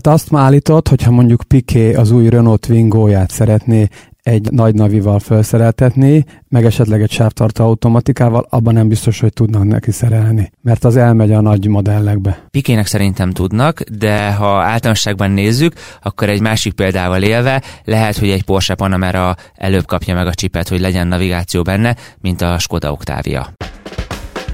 Tehát 0.00 0.20
azt 0.20 0.34
állított, 0.34 0.88
hogyha 0.88 1.10
mondjuk 1.10 1.42
Piqué 1.48 1.94
az 1.94 2.10
új 2.10 2.28
Renault 2.28 2.60
Twingo-ját 2.60 3.30
szeretné 3.30 3.88
egy 4.22 4.50
nagy 4.50 4.74
navival 4.74 5.18
felszereltetni, 5.18 6.24
meg 6.48 6.64
esetleg 6.64 7.02
egy 7.02 7.10
sávtartó 7.10 7.64
automatikával, 7.64 8.46
abban 8.50 8.74
nem 8.74 8.88
biztos, 8.88 9.20
hogy 9.20 9.32
tudnak 9.32 9.64
neki 9.64 9.90
szerelni, 9.90 10.50
mert 10.62 10.84
az 10.84 10.96
elmegy 10.96 11.32
a 11.32 11.40
nagy 11.40 11.66
modellekbe. 11.66 12.46
Pikének 12.50 12.86
szerintem 12.86 13.30
tudnak, 13.30 13.80
de 13.80 14.32
ha 14.32 14.62
általánosságban 14.62 15.30
nézzük, 15.30 15.72
akkor 16.02 16.28
egy 16.28 16.40
másik 16.40 16.72
példával 16.72 17.22
élve 17.22 17.62
lehet, 17.84 18.16
hogy 18.16 18.30
egy 18.30 18.44
Porsche 18.44 18.74
Panamera 18.74 19.34
előbb 19.54 19.86
kapja 19.86 20.14
meg 20.14 20.26
a 20.26 20.34
csipet, 20.34 20.68
hogy 20.68 20.80
legyen 20.80 21.06
navigáció 21.06 21.62
benne, 21.62 21.96
mint 22.20 22.40
a 22.42 22.58
Skoda 22.58 22.92
Octavia. 22.92 23.52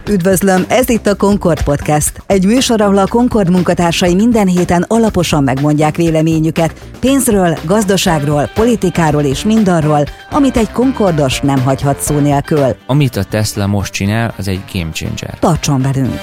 Üdvözlöm, 0.08 0.64
ez 0.68 0.88
itt 0.88 1.06
a 1.06 1.16
Concord 1.16 1.62
Podcast. 1.62 2.22
Egy 2.26 2.46
műsor, 2.46 2.80
ahol 2.80 2.98
a 2.98 3.06
Concord 3.06 3.50
munkatársai 3.50 4.14
minden 4.14 4.46
héten 4.46 4.84
alaposan 4.88 5.42
megmondják 5.42 5.96
véleményüket 5.96 6.80
pénzről, 7.00 7.58
gazdaságról, 7.64 8.50
politikáról 8.54 9.22
és 9.22 9.44
mindarról, 9.44 10.04
amit 10.30 10.56
egy 10.56 10.70
Concordos 10.70 11.40
nem 11.40 11.62
hagyhat 11.62 12.00
szó 12.00 12.18
nélkül. 12.18 12.76
Amit 12.86 13.16
a 13.16 13.24
Tesla 13.24 13.66
most 13.66 13.92
csinál, 13.92 14.34
az 14.36 14.48
egy 14.48 14.64
game 14.72 14.90
changer. 14.90 15.38
Tartson 15.38 15.82
velünk! 15.82 16.20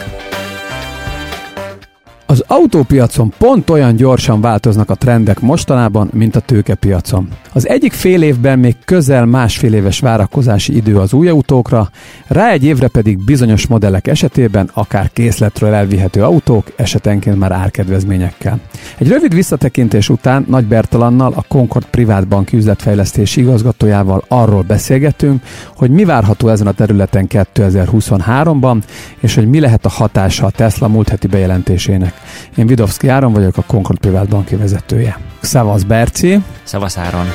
Az 2.31 2.43
autópiacon 2.47 3.33
pont 3.37 3.69
olyan 3.69 3.95
gyorsan 3.95 4.41
változnak 4.41 4.89
a 4.89 4.95
trendek 4.95 5.39
mostanában, 5.39 6.09
mint 6.13 6.35
a 6.35 6.39
tőkepiacon. 6.39 7.27
Az 7.53 7.67
egyik 7.67 7.93
fél 7.93 8.21
évben 8.21 8.59
még 8.59 8.75
közel 8.85 9.25
másfél 9.25 9.73
éves 9.73 9.99
várakozási 9.99 10.75
idő 10.75 10.97
az 10.97 11.13
új 11.13 11.27
autókra, 11.27 11.89
rá 12.27 12.49
egy 12.49 12.63
évre 12.63 12.87
pedig 12.87 13.23
bizonyos 13.23 13.67
modellek 13.67 14.07
esetében 14.07 14.69
akár 14.73 15.09
készletről 15.13 15.73
elvihető 15.73 16.23
autók, 16.23 16.71
esetenként 16.75 17.39
már 17.39 17.51
árkedvezményekkel. 17.51 18.59
Egy 18.97 19.07
rövid 19.07 19.33
visszatekintés 19.33 20.09
után 20.09 20.45
Nagy 20.47 20.65
Bertalannal, 20.65 21.33
a 21.35 21.45
Concord 21.47 21.85
Privát 21.85 22.27
Bank 22.27 22.53
üzletfejlesztési 22.53 23.41
igazgatójával 23.41 24.23
arról 24.27 24.61
beszélgetünk, 24.61 25.43
hogy 25.75 25.89
mi 25.89 26.05
várható 26.05 26.47
ezen 26.47 26.67
a 26.67 26.71
területen 26.71 27.27
2023-ban, 27.29 28.77
és 29.19 29.35
hogy 29.35 29.49
mi 29.49 29.59
lehet 29.59 29.85
a 29.85 29.89
hatása 29.89 30.45
a 30.45 30.49
Tesla 30.49 30.87
múlt 30.87 31.09
heti 31.09 31.27
bejelentésének. 31.27 32.20
Én 32.57 32.67
Vidovszki 32.67 33.07
Áron 33.07 33.33
vagyok, 33.33 33.57
a 33.57 33.63
Concord 33.67 33.99
Privát 33.99 34.29
Banki 34.29 34.55
vezetője. 34.55 35.19
Szavasz 35.41 35.83
Berci! 35.83 36.43
Szavasz 36.63 36.97
Áron! 36.97 37.25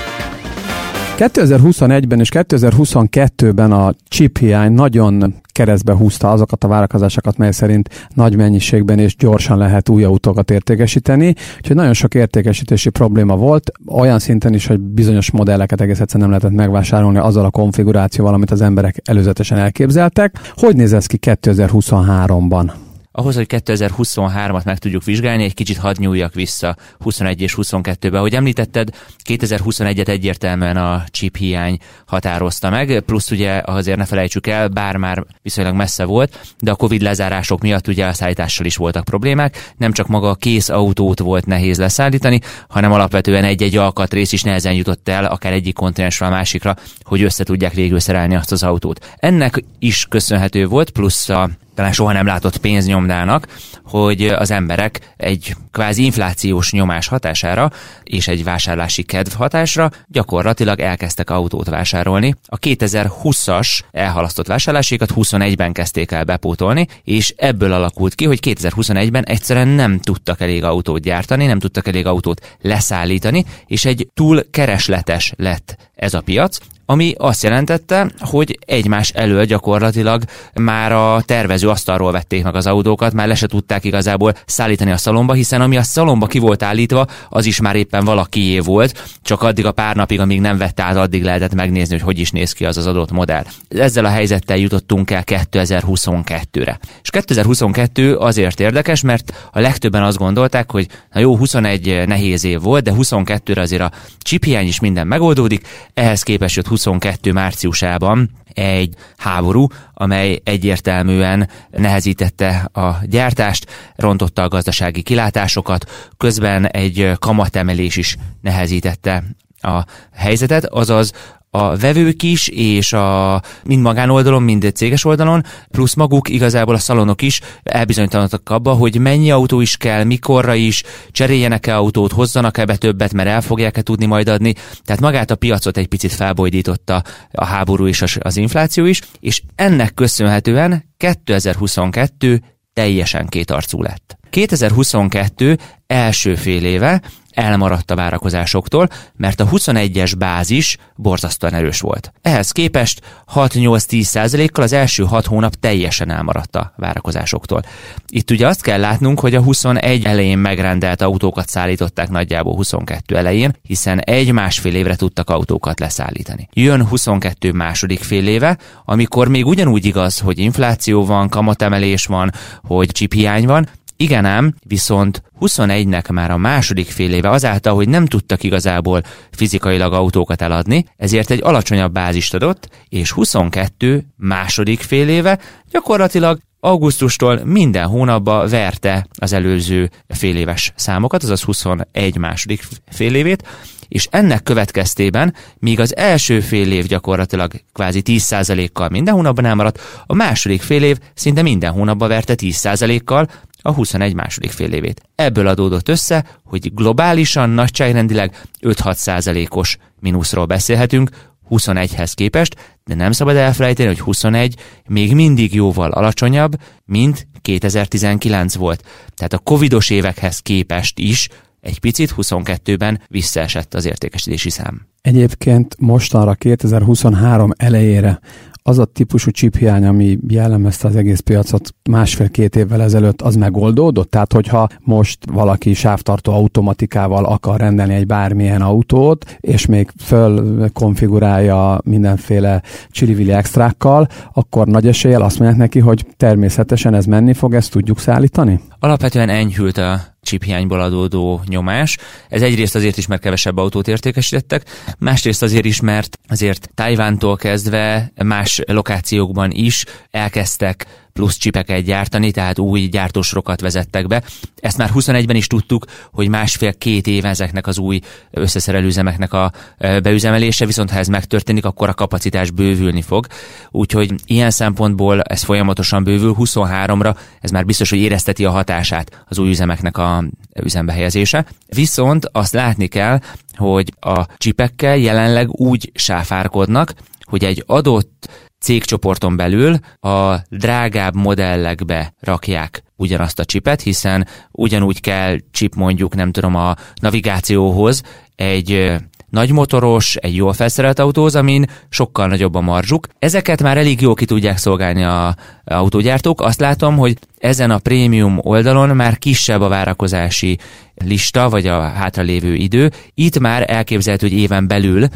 2021-ben 1.17 2.21
és 2.21 2.29
2022-ben 2.33 3.73
a 3.73 3.93
chip 4.09 4.39
hiány 4.39 4.73
nagyon 4.73 5.35
keresztbe 5.53 5.95
húzta 5.95 6.31
azokat 6.31 6.65
a 6.65 6.69
várakozásokat, 6.69 7.37
mely 7.37 7.51
szerint 7.51 8.09
nagy 8.15 8.37
mennyiségben 8.37 8.99
és 8.99 9.17
gyorsan 9.17 9.59
lehet 9.59 9.89
új 9.89 10.05
autókat 10.05 10.51
értékesíteni. 10.51 11.35
Úgyhogy 11.57 11.77
nagyon 11.77 11.93
sok 11.93 12.15
értékesítési 12.15 12.91
probléma 12.91 13.37
volt, 13.37 13.73
olyan 13.87 14.19
szinten 14.19 14.55
is, 14.55 14.67
hogy 14.67 14.81
bizonyos 14.81 15.31
modelleket 15.31 15.81
egész 15.81 16.01
egyszerűen 16.01 16.31
nem 16.31 16.39
lehetett 16.39 16.59
megvásárolni 16.59 17.19
azzal 17.19 17.45
a 17.45 17.51
konfigurációval, 17.51 18.35
amit 18.35 18.51
az 18.51 18.61
emberek 18.61 19.01
előzetesen 19.05 19.59
elképzeltek. 19.59 20.53
Hogy 20.55 20.77
néz 20.77 20.93
ez 20.93 21.07
ki 21.07 21.19
2023-ban? 21.23 22.71
Ahhoz, 23.17 23.35
hogy 23.35 23.47
2023-at 23.49 24.65
meg 24.65 24.79
tudjuk 24.79 25.05
vizsgálni, 25.05 25.45
egy 25.45 25.55
kicsit 25.55 25.77
hadd 25.77 25.95
nyúljak 25.99 26.35
vissza 26.35 26.77
21 26.99 27.41
és 27.41 27.55
22-be. 27.57 28.19
Ahogy 28.19 28.35
említetted, 28.35 28.89
2021-et 29.25 30.09
egyértelműen 30.09 30.77
a 30.77 31.05
chip 31.11 31.37
hiány 31.37 31.79
határozta 32.07 32.71
meg, 32.71 33.01
plusz 33.01 33.31
ugye 33.31 33.63
azért 33.65 33.99
ne 33.99 34.05
felejtsük 34.05 34.47
el, 34.47 34.69
bár 34.69 34.97
már 34.97 35.25
viszonylag 35.43 35.75
messze 35.75 36.05
volt, 36.05 36.55
de 36.59 36.71
a 36.71 36.75
Covid 36.75 37.03
lezárások 37.03 37.61
miatt 37.61 37.89
ugye 37.89 38.07
a 38.07 38.13
szállítással 38.13 38.67
is 38.67 38.77
voltak 38.77 39.05
problémák, 39.05 39.73
nem 39.77 39.93
csak 39.93 40.07
maga 40.07 40.29
a 40.29 40.35
kész 40.35 40.69
autót 40.69 41.19
volt 41.19 41.47
nehéz 41.47 41.79
leszállítani, 41.79 42.41
hanem 42.69 42.93
alapvetően 42.93 43.45
egy-egy 43.45 43.77
alkatrész 43.77 44.33
is 44.33 44.43
nehezen 44.43 44.75
jutott 44.75 45.09
el, 45.09 45.25
akár 45.25 45.53
egyik 45.53 45.75
kontinensről 45.75 46.29
a 46.29 46.33
másikra, 46.33 46.77
hogy 47.03 47.23
össze 47.23 47.45
tudják 47.45 47.73
végül 47.73 48.01
szerelni 48.01 48.35
azt 48.35 48.53
az 48.53 48.63
autót. 48.63 49.15
Ennek 49.17 49.63
is 49.79 50.07
köszönhető 50.09 50.67
volt, 50.67 50.91
plusz 50.91 51.29
a 51.29 51.51
talán 51.77 51.93
soha 51.93 52.13
nem 52.13 52.27
látott 52.27 52.57
pénznyomdának, 52.57 53.47
hogy 53.85 54.27
az 54.27 54.51
emberek 54.51 55.13
egy 55.17 55.57
kvázi 55.73 56.05
inflációs 56.05 56.73
nyomás 56.73 57.07
hatására 57.07 57.71
és 58.03 58.29
egy 58.29 58.45
vásárlási 58.45 59.03
kedv 59.03 59.33
hatásra 59.33 59.91
gyakorlatilag 60.07 60.81
elkezdtek 60.81 61.31
autót 61.31 61.69
vásárolni. 61.69 62.35
A 62.47 62.59
2020-as 62.59 63.81
elhalasztott 63.91 64.47
vásárlásikat 64.47 65.13
21-ben 65.15 65.73
kezdték 65.73 66.11
el 66.11 66.25
bepótolni, 66.25 66.87
és 67.05 67.35
ebből 67.37 67.73
alakult 67.73 68.15
ki, 68.15 68.25
hogy 68.25 68.39
2021-ben 68.43 69.25
egyszerűen 69.25 69.69
nem 69.69 70.01
tudtak 70.01 70.41
elég 70.41 70.65
autót 70.65 71.01
gyártani, 71.01 71.47
nem 71.47 71.59
tudtak 71.59 71.87
elég 71.87 72.07
autót 72.07 72.57
leszállítani, 72.61 73.45
és 73.67 73.85
egy 73.85 74.09
túl 74.15 74.51
keresletes 74.51 75.33
lett 75.37 75.77
ez 75.95 76.15
a 76.15 76.21
piac, 76.21 76.59
ami 76.87 77.15
azt 77.19 77.43
jelentette, 77.43 78.11
hogy 78.19 78.59
egymás 78.67 79.11
elől 79.11 79.45
gyakorlatilag 79.45 80.23
már 80.55 80.93
a 80.93 81.23
tervező 81.25 81.69
asztalról 81.69 82.13
vették 82.13 82.45
meg 82.45 82.55
az 82.55 82.67
autókat, 82.67 83.13
már 83.13 83.27
le 83.27 83.35
se 83.35 83.47
tudták 83.47 83.85
igazából 83.85 84.35
szállítani 84.47 84.91
a 84.91 84.97
szalomba, 84.97 85.33
hiszen 85.33 85.61
ami 85.61 85.77
a 85.77 85.83
szalomba 85.83 86.27
ki 86.27 86.39
volt 86.39 86.63
állítva, 86.63 87.07
az 87.29 87.47
is 87.47 87.61
már 87.61 87.77
éppen 87.77 88.05
valakié 88.05 88.59
volt, 88.59 89.05
csak 89.23 89.43
addig 89.43 89.67
a 89.67 89.73
pár 89.73 89.97
napig, 89.97 90.21
amíg 90.21 90.41
nem 90.41 90.59
vette 90.59 90.83
át, 90.83 90.97
addig 90.97 91.25
lehetett 91.25 91.55
megnézni, 91.55 91.95
hogy 91.95 92.05
hogy 92.05 92.19
is 92.19 92.31
néz 92.31 92.53
ki 92.53 92.65
az 92.65 92.77
az 92.77 92.87
adott 92.87 93.11
modell. 93.11 93.45
Ezzel 93.69 94.05
a 94.05 94.09
helyzettel 94.09 94.57
jutottunk 94.57 95.11
el 95.11 95.23
2022-re. 95.27 96.79
És 97.03 97.11
2022 97.11 98.17
azért 98.17 98.61
érdekes, 98.61 99.01
mert 99.01 99.49
a 99.53 99.61
legtöbben 99.61 100.03
azt 100.03 100.19
gondolták, 100.19 100.71
hogy 100.71 100.87
na 101.13 101.21
jó, 101.21 101.37
21 101.37 102.03
nehéz 102.07 102.45
év 102.45 102.61
volt, 102.61 102.83
de 102.83 102.93
22-re 102.95 103.61
azért 103.61 103.83
a 103.83 103.93
csiphiány 104.19 104.67
is 104.67 104.81
minden 104.81 105.07
megoldódik, 105.07 105.67
ehhez 105.95 106.23
képest 106.23 106.57
jött 106.57 106.67
22 106.77 107.33
márciusában 107.33 108.31
egy 108.55 108.95
háború, 109.17 109.67
amely 109.95 110.41
egyértelműen 110.45 111.49
nehezítette 111.71 112.69
a 112.73 112.97
gyártást, 113.03 113.67
rontotta 113.95 114.43
a 114.43 114.49
gazdasági 114.49 115.03
kilátásokat, 115.03 116.11
közben 116.17 116.67
egy 116.67 117.13
kamatemelés 117.19 117.97
is 117.97 118.17
nehezítette 118.41 119.25
a 119.61 119.85
helyzetet, 120.13 120.65
azaz 120.65 121.13
a 121.57 121.77
vevők 121.77 122.23
is, 122.23 122.49
és 122.49 122.93
a 122.93 123.43
mind 123.65 123.83
magánoldalon, 123.83 124.43
mind 124.43 124.73
céges 124.75 125.05
oldalon, 125.05 125.45
plusz 125.71 125.95
maguk 125.95 126.29
igazából 126.29 126.75
a 126.75 126.79
szalonok 126.79 127.23
is 127.23 127.41
elbizonytalanodtak 127.63 128.51
abba, 128.51 128.73
hogy 128.73 128.99
mennyi 128.99 129.31
autó 129.31 129.61
is 129.61 129.77
kell, 129.77 130.05
mikorra 130.05 130.55
is, 130.55 130.83
cseréljenek-e 131.11 131.77
autót, 131.77 132.13
hozzanak-e 132.13 132.65
be 132.65 132.77
többet, 132.77 133.13
mert 133.13 133.29
el 133.29 133.41
fogják-e 133.41 133.83
tudni 133.83 134.07
majd 134.07 134.29
adni. 134.29 134.55
Tehát 134.85 135.03
magát 135.03 135.31
a 135.31 135.37
piacot 135.37 135.77
egy 135.77 135.87
picit 135.87 136.13
felbojdította 136.13 137.03
a 137.33 137.45
háború 137.45 137.87
és 137.87 138.05
az 138.21 138.37
infláció 138.37 138.85
is, 138.85 139.01
és 139.21 139.43
ennek 139.55 139.95
köszönhetően 139.95 140.85
2022 140.97 142.43
teljesen 142.73 143.27
kétarcú 143.27 143.83
lett. 143.83 144.19
2022 144.31 145.59
első 145.87 146.35
fél 146.35 146.65
éve 146.65 147.03
elmaradt 147.37 147.91
a 147.91 147.95
várakozásoktól, 147.95 148.89
mert 149.17 149.41
a 149.41 149.49
21-es 149.49 150.13
bázis 150.19 150.77
borzasztóan 150.97 151.55
erős 151.55 151.81
volt. 151.81 152.13
Ehhez 152.23 152.51
képest 152.51 153.01
6-8-10 153.35 154.49
kal 154.53 154.65
az 154.65 154.73
első 154.73 155.05
6 155.05 155.27
hónap 155.27 155.55
teljesen 155.55 156.11
elmaradt 156.11 156.57
a 156.57 156.73
várakozásoktól. 156.77 157.63
Itt 158.09 158.31
ugye 158.31 158.47
azt 158.47 158.63
kell 158.63 158.81
látnunk, 158.81 159.21
hogy 159.21 159.35
a 159.35 159.43
21 159.43 160.05
elején 160.05 160.39
megrendelt 160.39 161.03
autókat 161.03 161.49
szállították 161.49 162.09
nagyjából 162.09 162.55
22 162.55 163.17
elején, 163.17 163.57
hiszen 163.63 164.01
egy-másfél 164.01 164.75
évre 164.75 164.97
tudtak 164.97 165.31
autókat 165.31 165.81
leszállítani. 165.81 166.49
Jön 166.53 166.87
22 166.87 167.53
második 167.53 168.03
fél 168.03 168.29
éve, 168.29 168.59
amikor 168.85 169.29
még 169.29 169.47
ugyanúgy 169.47 169.85
igaz, 169.85 170.19
hogy 170.19 170.39
infláció 170.39 171.05
van, 171.05 171.29
kamatemelés 171.29 172.07
van, 172.07 172.33
hogy 172.63 172.89
csiphiány 172.89 173.47
van, 173.47 173.69
igen 173.97 174.25
ám, 174.25 174.55
viszont 174.67 175.23
21-nek 175.41 176.13
már 176.13 176.31
a 176.31 176.37
második 176.37 176.89
fél 176.89 177.13
éve 177.13 177.31
azáltal, 177.31 177.75
hogy 177.75 177.89
nem 177.89 178.07
tudtak 178.07 178.43
igazából 178.43 179.03
fizikailag 179.31 179.93
autókat 179.93 180.43
eladni, 180.43 180.85
ezért 180.97 181.31
egy 181.31 181.43
alacsonyabb 181.43 181.93
bázist 181.93 182.35
adott, 182.35 182.69
és 182.89 183.11
22 183.11 184.07
második 184.17 184.81
fél 184.81 185.09
éve 185.09 185.39
gyakorlatilag 185.71 186.39
augusztustól 186.61 187.45
minden 187.45 187.87
hónapba 187.87 188.49
verte 188.49 189.07
az 189.19 189.33
előző 189.33 189.91
fél 190.09 190.37
éves 190.37 190.73
számokat, 190.77 191.23
azaz 191.23 191.43
21 191.43 192.17
második 192.17 192.63
fél 192.91 193.15
évét, 193.15 193.49
és 193.89 194.09
ennek 194.11 194.43
következtében, 194.43 195.35
míg 195.59 195.81
az 195.81 195.97
első 195.97 196.41
fél 196.41 196.73
év 196.73 196.87
gyakorlatilag 196.87 197.53
kvázi 197.73 198.03
10%-kal 198.05 198.89
minden 198.89 199.15
hónapban 199.15 199.45
elmaradt, 199.45 199.81
a 200.07 200.15
második 200.15 200.63
fél 200.63 200.83
év 200.83 200.99
szinte 201.15 201.43
minden 201.43 201.73
hónapban 201.73 202.09
verte 202.09 202.35
10%-kal, 202.37 203.29
a 203.67 203.73
21 203.73 204.15
második 204.15 204.51
fél 204.51 204.73
évét. 204.73 205.03
Ebből 205.15 205.47
adódott 205.47 205.89
össze, 205.89 206.25
hogy 206.45 206.75
globálisan 206.75 207.51
nagyságrendileg 207.51 208.41
5-6 208.61 208.95
százalékos 208.95 209.77
mínuszról 210.01 210.45
beszélhetünk, 210.45 211.11
21-hez 211.51 212.13
képest, 212.15 212.79
de 212.85 212.95
nem 212.95 213.13
szabad 213.13 213.37
elfelejteni, 213.37 213.89
hogy 213.89 214.01
21 214.01 214.55
még 214.89 215.15
mindig 215.15 215.55
jóval 215.55 215.91
alacsonyabb, 215.91 216.53
mint 216.85 217.29
2019 217.43 218.55
volt. 218.55 218.83
Tehát 219.15 219.33
a 219.33 219.39
covidos 219.39 219.91
évekhez 219.91 220.39
képest 220.39 220.99
is 220.99 221.29
egy 221.61 221.79
picit, 221.79 222.15
22-ben 222.17 223.01
visszaesett 223.09 223.75
az 223.75 223.85
értékesítési 223.85 224.51
szám. 224.51 224.87
Egyébként 225.01 225.77
mostanra 225.79 226.35
2023 226.35 227.51
elejére 227.57 228.21
az 228.67 228.79
a 228.79 228.85
típusú 228.85 229.31
csiphiány, 229.31 229.85
ami 229.85 230.19
jellemezte 230.29 230.89
az 230.89 230.97
egész 230.97 231.21
piacot 231.21 231.75
másfél-két 231.91 232.57
évvel 232.57 232.83
ezelőtt, 232.83 233.23
az 233.23 233.37
megoldódott? 233.37 234.11
Tehát, 234.11 234.33
hogyha 234.33 234.69
most 234.81 235.19
valaki 235.33 235.75
sávtartó 235.75 236.33
automatikával 236.33 237.25
akar 237.25 237.61
rendelni 237.61 237.95
egy 237.95 238.07
bármilyen 238.07 238.63
autót, 238.63 239.37
és 239.41 239.67
még 239.67 239.91
fölkonfigurálja 239.99 241.81
mindenféle 241.85 242.63
csili 242.91 243.33
extrákkal, 243.33 244.09
akkor 244.33 244.67
nagy 244.67 244.87
eséllyel 244.87 245.23
azt 245.23 245.39
mondják 245.39 245.61
neki, 245.61 245.79
hogy 245.79 246.07
természetesen 246.17 246.95
ez 246.95 247.05
menni 247.05 247.35
fog, 247.35 247.55
ezt 247.55 247.71
tudjuk 247.71 247.99
szállítani? 247.99 248.61
Alapvetően 248.79 249.29
enyhült 249.29 249.77
a 249.77 250.01
csiphiányból 250.27 250.81
adódó 250.81 251.43
nyomás. 251.47 251.99
Ez 252.29 252.43
egyrészt 252.43 252.75
azért 252.75 252.97
is, 252.97 253.07
mert 253.07 253.23
kevesebb 253.23 253.57
autót 253.57 253.89
értékesítettek, 253.89 254.63
másrészt 254.99 255.43
azért 255.43 255.65
is, 255.65 255.81
mert 255.81 256.19
azért 256.29 256.71
Tajvántól 256.75 257.37
kezdve 257.37 258.13
más 258.25 258.63
lokációkban 258.67 259.51
is 259.51 259.85
elkezdtek 260.11 260.87
plusz 261.17 261.37
csipeket 261.37 261.83
gyártani, 261.83 262.31
tehát 262.31 262.59
új 262.59 262.81
gyártósorokat 262.81 263.61
vezettek 263.61 264.07
be. 264.07 264.23
Ezt 264.61 264.79
már 264.79 264.91
21-ben 264.95 265.37
is 265.37 265.47
tudtuk, 265.47 265.85
hogy 266.13 266.29
másfél-két 266.29 267.07
év 267.07 267.25
ezeknek 267.25 267.67
az 267.67 267.79
új 267.79 268.01
összeszerelőzemeknek 268.31 269.33
a 269.33 269.53
beüzemelése, 269.79 270.67
viszont 270.67 270.91
ha 270.91 270.99
ez 270.99 271.07
megtörténik, 271.09 271.65
akkor 271.65 271.89
a 271.89 271.95
kapacitás 271.95 272.51
bővülni 272.51 273.03
fog. 273.03 273.27
Úgyhogy 273.71 274.15
ilyen 274.27 274.51
szempontból 274.51 275.23
ez 275.23 275.43
folyamatosan 275.43 276.05
bővül, 276.05 276.35
23-ra 276.39 277.17
ez 277.41 277.51
már 277.51 277.65
biztos, 277.65 277.91
hogy 277.91 277.99
érezteti 277.99 278.45
a 278.45 278.51
hatását 278.51 279.25
az 279.29 279.39
új 279.39 279.49
üzemeknek 279.49 279.99
a 279.99 280.25
üzembe 280.63 280.93
helyezése. 280.93 281.47
Viszont 281.67 282.29
azt 282.33 282.53
látni 282.53 282.87
kell, 282.87 283.21
hogy 283.55 283.93
a 284.01 284.27
csipekkel 284.37 284.97
jelenleg 284.97 285.51
úgy 285.51 285.91
sáfárkodnak, 285.95 286.95
hogy 287.25 287.45
egy 287.45 287.63
adott 287.67 288.29
cégcsoporton 288.61 289.37
belül 289.37 289.79
a 290.01 290.37
drágább 290.49 291.15
modellekbe 291.15 292.15
rakják 292.21 292.83
ugyanazt 292.97 293.39
a 293.39 293.45
csipet, 293.45 293.81
hiszen 293.81 294.27
ugyanúgy 294.53 295.01
kell 295.01 295.37
chip 295.51 295.75
mondjuk, 295.75 296.15
nem 296.15 296.33
tudom, 296.33 296.55
a 296.55 296.75
navigációhoz 297.01 298.03
egy 298.35 298.97
nagy 299.31 299.53
motoros, 299.53 300.17
egy 300.17 300.35
jól 300.35 300.53
felszerelt 300.53 300.99
autóhoz, 300.99 301.35
amin 301.37 301.67
sokkal 301.89 302.27
nagyobb 302.27 302.55
a 302.55 302.61
marzsuk. 302.61 303.07
Ezeket 303.19 303.63
már 303.63 303.79
elég 303.79 304.01
jól 304.01 304.15
ki 304.15 304.25
tudják 304.25 304.59
szolgálni 304.59 305.05
a 305.05 305.37
autógyártók. 305.65 306.41
Azt 306.41 306.61
látom, 306.61 306.97
hogy 306.97 307.19
ezen 307.39 307.71
a 307.71 307.79
prémium 307.79 308.39
oldalon 308.43 308.97
már 308.97 309.19
kisebb 309.19 309.61
a 309.61 309.69
várakozási 309.69 310.59
lista, 310.95 311.49
vagy 311.49 311.67
a 311.67 311.81
hátralévő 311.81 312.55
idő. 312.55 312.93
Itt 313.15 313.39
már 313.39 313.65
elképzelhető, 313.71 314.29
hogy 314.29 314.39
éven 314.39 314.67
belül 314.67 315.07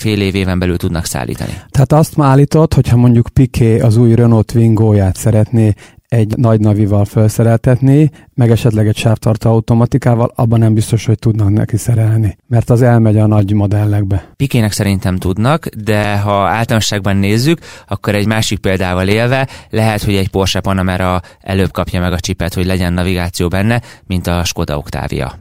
fél 0.00 0.20
év 0.20 0.34
éven 0.34 0.58
belül 0.58 0.76
tudnak 0.76 1.04
szállítani. 1.04 1.52
Tehát 1.68 1.92
azt 1.92 2.16
már 2.16 2.28
állított, 2.28 2.74
hogyha 2.74 2.96
mondjuk 2.96 3.28
Piqué 3.28 3.80
az 3.80 3.96
új 3.96 4.14
Renault 4.14 4.46
Twingo-ját 4.46 5.16
szeretné 5.16 5.74
egy 6.08 6.36
nagy 6.36 6.60
navival 6.60 7.04
felszereltetni, 7.04 8.10
meg 8.34 8.50
esetleg 8.50 8.88
egy 8.88 8.96
sávtartó 8.96 9.50
automatikával, 9.50 10.32
abban 10.34 10.58
nem 10.58 10.74
biztos, 10.74 11.06
hogy 11.06 11.18
tudnak 11.18 11.50
neki 11.50 11.76
szerelni, 11.76 12.36
mert 12.46 12.70
az 12.70 12.82
elmegy 12.82 13.18
a 13.18 13.26
nagy 13.26 13.52
modellekbe. 13.52 14.32
Pikének 14.36 14.72
szerintem 14.72 15.16
tudnak, 15.16 15.66
de 15.66 16.18
ha 16.18 16.32
általánosságban 16.32 17.16
nézzük, 17.16 17.58
akkor 17.88 18.14
egy 18.14 18.26
másik 18.26 18.58
példával 18.58 19.08
élve 19.08 19.48
lehet, 19.70 20.02
hogy 20.02 20.14
egy 20.14 20.28
Porsche 20.28 20.60
Panamera 20.60 21.20
előbb 21.40 21.70
kapja 21.70 22.00
meg 22.00 22.12
a 22.12 22.20
csipet, 22.20 22.54
hogy 22.54 22.66
legyen 22.66 22.92
navigáció 22.92 23.48
benne, 23.48 23.82
mint 24.06 24.26
a 24.26 24.44
Skoda 24.44 24.76
Octavia. 24.76 25.38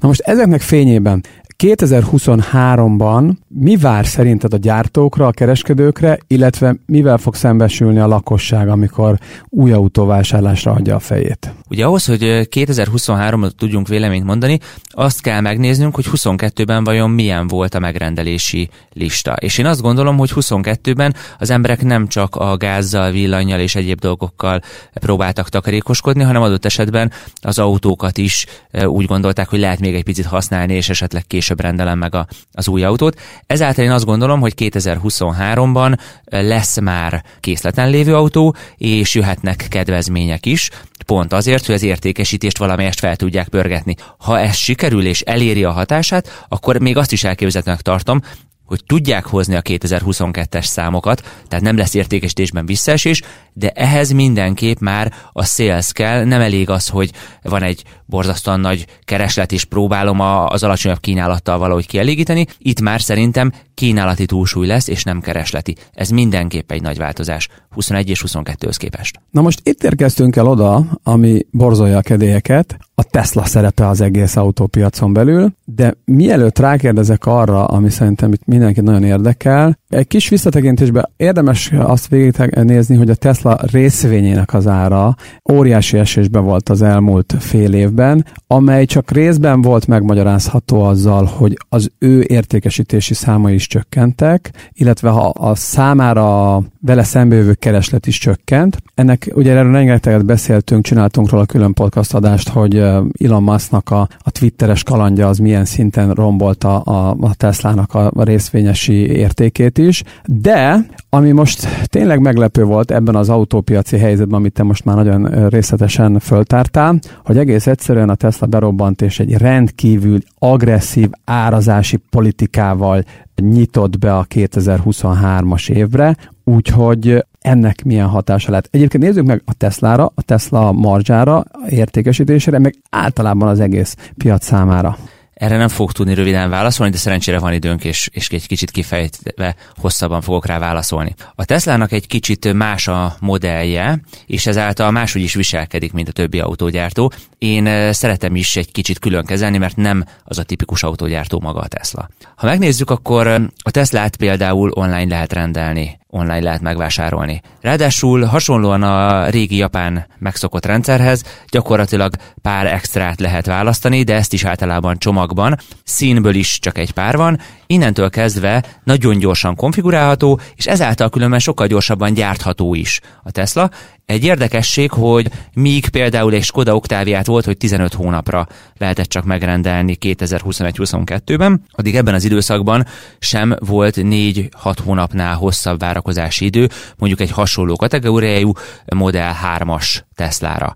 Na 0.00 0.08
most 0.08 0.20
ezeknek 0.20 0.60
fényében 0.60 1.22
2023-ban 1.62 3.32
mi 3.48 3.76
vár 3.76 4.06
szerinted 4.06 4.54
a 4.54 4.56
gyártókra, 4.56 5.26
a 5.26 5.30
kereskedőkre, 5.30 6.18
illetve 6.26 6.76
mivel 6.86 7.18
fog 7.18 7.34
szembesülni 7.34 7.98
a 7.98 8.06
lakosság, 8.06 8.68
amikor 8.68 9.18
új 9.48 9.72
autóvásárlásra 9.72 10.72
adja 10.72 10.94
a 10.94 10.98
fejét? 10.98 11.52
Ugye 11.72 11.84
ahhoz, 11.84 12.04
hogy 12.04 12.48
2023-ban 12.50 13.50
tudjunk 13.50 13.88
véleményt 13.88 14.24
mondani, 14.24 14.58
azt 14.84 15.20
kell 15.20 15.40
megnéznünk, 15.40 15.94
hogy 15.94 16.06
22-ben 16.12 16.84
vajon 16.84 17.10
milyen 17.10 17.48
volt 17.48 17.74
a 17.74 17.78
megrendelési 17.78 18.68
lista. 18.92 19.32
És 19.32 19.58
én 19.58 19.66
azt 19.66 19.80
gondolom, 19.80 20.16
hogy 20.16 20.30
22-ben 20.34 21.14
az 21.38 21.50
emberek 21.50 21.82
nem 21.82 22.08
csak 22.08 22.36
a 22.36 22.56
gázzal, 22.56 23.10
villanyjal 23.10 23.60
és 23.60 23.74
egyéb 23.74 23.98
dolgokkal 23.98 24.60
próbáltak 24.92 25.48
takarékoskodni, 25.48 26.22
hanem 26.22 26.42
adott 26.42 26.64
esetben 26.64 27.12
az 27.40 27.58
autókat 27.58 28.18
is 28.18 28.46
úgy 28.84 29.06
gondolták, 29.06 29.48
hogy 29.48 29.60
lehet 29.60 29.80
még 29.80 29.94
egy 29.94 30.04
picit 30.04 30.26
használni, 30.26 30.74
és 30.74 30.88
esetleg 30.88 31.26
később 31.26 31.60
rendelem 31.60 31.98
meg 31.98 32.14
a, 32.14 32.26
az 32.52 32.68
új 32.68 32.84
autót. 32.84 33.20
Ezáltal 33.46 33.84
én 33.84 33.90
azt 33.90 34.04
gondolom, 34.04 34.40
hogy 34.40 34.54
2023-ban 34.56 35.98
lesz 36.24 36.80
már 36.80 37.24
készleten 37.40 37.90
lévő 37.90 38.14
autó, 38.16 38.54
és 38.76 39.14
jöhetnek 39.14 39.66
kedvezmények 39.68 40.46
is, 40.46 40.70
pont 41.02 41.32
azért, 41.32 41.61
hogy 41.66 41.74
az 41.74 41.82
értékesítést 41.82 42.58
valamelyest 42.58 42.98
fel 42.98 43.16
tudják 43.16 43.48
pörgetni. 43.48 43.94
Ha 44.18 44.38
ez 44.38 44.56
sikerül 44.56 45.06
és 45.06 45.20
eléri 45.20 45.64
a 45.64 45.70
hatását, 45.70 46.46
akkor 46.48 46.80
még 46.80 46.96
azt 46.96 47.12
is 47.12 47.24
elképzelhetőnek 47.24 47.80
tartom, 47.80 48.20
hogy 48.64 48.84
tudják 48.86 49.26
hozni 49.26 49.54
a 49.54 49.62
2022-es 49.62 50.64
számokat, 50.64 51.20
tehát 51.48 51.64
nem 51.64 51.76
lesz 51.76 51.94
értékesítésben 51.94 52.66
visszaesés, 52.66 53.22
de 53.52 53.70
ehhez 53.70 54.10
mindenképp 54.10 54.78
már 54.78 55.12
a 55.32 55.44
sales 55.44 55.92
kell, 55.92 56.24
nem 56.24 56.40
elég 56.40 56.70
az, 56.70 56.88
hogy 56.88 57.10
van 57.42 57.62
egy 57.62 57.84
borzasztóan 58.06 58.60
nagy 58.60 58.86
kereslet, 59.04 59.52
és 59.52 59.64
próbálom 59.64 60.20
az 60.20 60.62
alacsonyabb 60.62 61.00
kínálattal 61.00 61.58
valahogy 61.58 61.86
kielégíteni. 61.86 62.46
Itt 62.58 62.80
már 62.80 63.00
szerintem 63.00 63.52
kínálati 63.74 64.26
túlsúly 64.26 64.66
lesz, 64.66 64.88
és 64.88 65.04
nem 65.04 65.20
keresleti. 65.20 65.76
Ez 65.92 66.08
mindenképp 66.08 66.70
egy 66.70 66.82
nagy 66.82 66.98
változás 66.98 67.48
21 67.70 68.08
és 68.08 68.24
22-höz 68.26 68.74
képest. 68.76 69.20
Na 69.30 69.40
most 69.40 69.60
itt 69.62 69.82
érkeztünk 69.82 70.36
el 70.36 70.46
oda, 70.46 70.84
ami 71.02 71.46
borzolja 71.50 71.96
a 71.96 72.00
kedélyeket, 72.00 72.76
a 72.94 73.02
Tesla 73.02 73.44
szerepe 73.44 73.88
az 73.88 74.00
egész 74.00 74.36
autópiacon 74.36 75.12
belül, 75.12 75.52
de 75.64 75.94
mielőtt 76.04 76.58
rákérdezek 76.58 77.26
arra, 77.26 77.64
ami 77.64 77.90
szerintem 77.90 78.32
itt 78.32 78.46
mindenki 78.46 78.80
nagyon 78.80 79.04
érdekel, 79.04 79.78
egy 79.88 80.06
kis 80.06 80.28
visszatekintésben 80.28 81.08
érdemes 81.16 81.72
azt 81.72 82.08
végignézni, 82.08 82.96
hogy 82.96 83.10
a 83.10 83.14
Tesla 83.14 83.41
részvényének 83.72 84.54
az 84.54 84.66
ára 84.66 85.16
óriási 85.52 85.98
esésben 85.98 86.44
volt 86.44 86.68
az 86.68 86.82
elmúlt 86.82 87.34
fél 87.38 87.72
évben, 87.72 88.24
amely 88.46 88.84
csak 88.84 89.10
részben 89.10 89.62
volt 89.62 89.86
megmagyarázható 89.86 90.82
azzal, 90.82 91.24
hogy 91.24 91.56
az 91.68 91.90
ő 91.98 92.24
értékesítési 92.28 93.14
számai 93.14 93.54
is 93.54 93.66
csökkentek, 93.66 94.70
illetve 94.72 95.08
ha 95.08 95.28
a 95.28 95.54
számára 95.54 96.62
vele 96.80 97.02
szembejövő 97.02 97.54
kereslet 97.54 98.06
is 98.06 98.18
csökkent. 98.18 98.82
Ennek 98.94 99.30
ugye 99.34 99.56
erről 99.56 99.72
rengeteget 99.72 100.24
beszéltünk, 100.24 100.84
csináltunk 100.84 101.30
róla 101.30 101.46
külön 101.46 101.72
podcast 101.72 102.14
adást, 102.14 102.48
hogy 102.48 102.76
Elon 102.76 103.42
Musknak 103.42 103.90
a, 103.90 104.08
a 104.18 104.30
twitteres 104.30 104.82
kalandja 104.82 105.28
az 105.28 105.38
milyen 105.38 105.64
szinten 105.64 106.10
rombolta 106.10 106.80
a, 106.80 107.16
a 107.20 107.34
Teslának 107.34 107.94
a, 107.94 108.10
a 108.14 108.22
részvényesi 108.22 108.92
értékét 108.92 109.78
is, 109.78 110.02
de 110.24 110.86
ami 111.08 111.30
most 111.30 111.66
tényleg 111.84 112.20
meglepő 112.20 112.64
volt 112.64 112.90
ebben 112.90 113.14
az 113.14 113.28
autópiaci 113.32 113.98
helyzetben, 113.98 114.38
amit 114.38 114.52
te 114.52 114.62
most 114.62 114.84
már 114.84 114.96
nagyon 114.96 115.48
részletesen 115.48 116.18
föltártál, 116.18 116.98
hogy 117.24 117.38
egész 117.38 117.66
egyszerűen 117.66 118.08
a 118.08 118.14
Tesla 118.14 118.46
berobbant 118.46 119.02
és 119.02 119.20
egy 119.20 119.36
rendkívül 119.36 120.18
agresszív 120.38 121.10
árazási 121.24 121.96
politikával 121.96 123.04
nyitott 123.36 123.98
be 123.98 124.16
a 124.16 124.26
2023-as 124.34 125.70
évre, 125.70 126.16
úgyhogy 126.44 127.24
ennek 127.40 127.84
milyen 127.84 128.08
hatása 128.08 128.50
lehet. 128.50 128.68
Egyébként 128.70 129.02
nézzük 129.02 129.26
meg 129.26 129.42
a 129.44 129.54
Teslára, 129.54 130.12
a 130.14 130.22
Tesla 130.22 130.72
marzsára, 130.72 131.44
értékesítésére, 131.68 132.58
meg 132.58 132.74
általában 132.90 133.48
az 133.48 133.60
egész 133.60 133.96
piac 134.16 134.44
számára. 134.44 134.96
Erre 135.42 135.56
nem 135.56 135.68
fog 135.68 135.92
tudni 135.92 136.14
röviden 136.14 136.50
válaszolni, 136.50 136.92
de 136.92 136.98
szerencsére 136.98 137.38
van 137.38 137.52
időnk, 137.52 137.84
és, 137.84 138.08
és 138.12 138.28
egy 138.28 138.46
kicsit 138.46 138.70
kifejtve 138.70 139.54
hosszabban 139.76 140.20
fogok 140.20 140.46
rá 140.46 140.58
válaszolni. 140.58 141.14
A 141.34 141.44
Teslának 141.44 141.92
egy 141.92 142.06
kicsit 142.06 142.52
más 142.52 142.88
a 142.88 143.16
modellje, 143.20 144.00
és 144.26 144.46
ezáltal 144.46 144.90
máshogy 144.90 145.22
is 145.22 145.34
viselkedik, 145.34 145.92
mint 145.92 146.08
a 146.08 146.12
többi 146.12 146.40
autógyártó. 146.40 147.12
Én 147.38 147.92
szeretem 147.92 148.36
is 148.36 148.56
egy 148.56 148.72
kicsit 148.72 148.98
külön 148.98 149.24
kezelni, 149.24 149.58
mert 149.58 149.76
nem 149.76 150.04
az 150.24 150.38
a 150.38 150.42
tipikus 150.42 150.82
autógyártó 150.82 151.40
maga 151.40 151.60
a 151.60 151.68
Tesla. 151.68 152.08
Ha 152.36 152.46
megnézzük, 152.46 152.90
akkor 152.90 153.26
a 153.62 153.70
Teslát 153.70 154.16
például 154.16 154.70
online 154.74 155.08
lehet 155.08 155.32
rendelni 155.32 156.00
online 156.14 156.40
lehet 156.40 156.60
megvásárolni. 156.60 157.40
Ráadásul 157.60 158.24
hasonlóan 158.24 158.82
a 158.82 159.28
régi 159.28 159.56
japán 159.56 160.06
megszokott 160.18 160.66
rendszerhez 160.66 161.24
gyakorlatilag 161.50 162.14
pár 162.42 162.66
extrát 162.66 163.20
lehet 163.20 163.46
választani, 163.46 164.02
de 164.02 164.14
ezt 164.14 164.32
is 164.32 164.44
általában 164.44 164.98
csomagban. 164.98 165.58
Színből 165.84 166.34
is 166.34 166.58
csak 166.58 166.78
egy 166.78 166.92
pár 166.92 167.16
van, 167.16 167.38
innentől 167.66 168.10
kezdve 168.10 168.64
nagyon 168.84 169.18
gyorsan 169.18 169.54
konfigurálható, 169.54 170.40
és 170.54 170.66
ezáltal 170.66 171.08
különben 171.08 171.38
sokkal 171.38 171.66
gyorsabban 171.66 172.14
gyártható 172.14 172.74
is 172.74 173.00
a 173.22 173.30
Tesla. 173.30 173.70
Egy 174.06 174.24
érdekesség, 174.24 174.90
hogy 174.90 175.30
míg 175.54 175.88
például 175.88 176.32
egy 176.32 176.42
Skoda 176.42 176.74
Octaviát 176.74 177.26
volt, 177.26 177.44
hogy 177.44 177.56
15 177.56 177.94
hónapra 177.94 178.46
lehetett 178.78 179.08
csak 179.08 179.24
megrendelni 179.24 179.96
2021-22-ben, 180.00 181.64
addig 181.70 181.96
ebben 181.96 182.14
az 182.14 182.24
időszakban 182.24 182.86
sem 183.18 183.56
volt 183.58 183.94
4-6 183.98 184.76
hónapnál 184.84 185.34
hosszabb 185.34 185.78
várakozási 185.78 186.44
idő, 186.44 186.68
mondjuk 186.96 187.20
egy 187.20 187.30
hasonló 187.30 187.76
kategóriájú 187.76 188.52
Model 188.94 189.36
3-as 189.58 190.00
Teslára. 190.14 190.74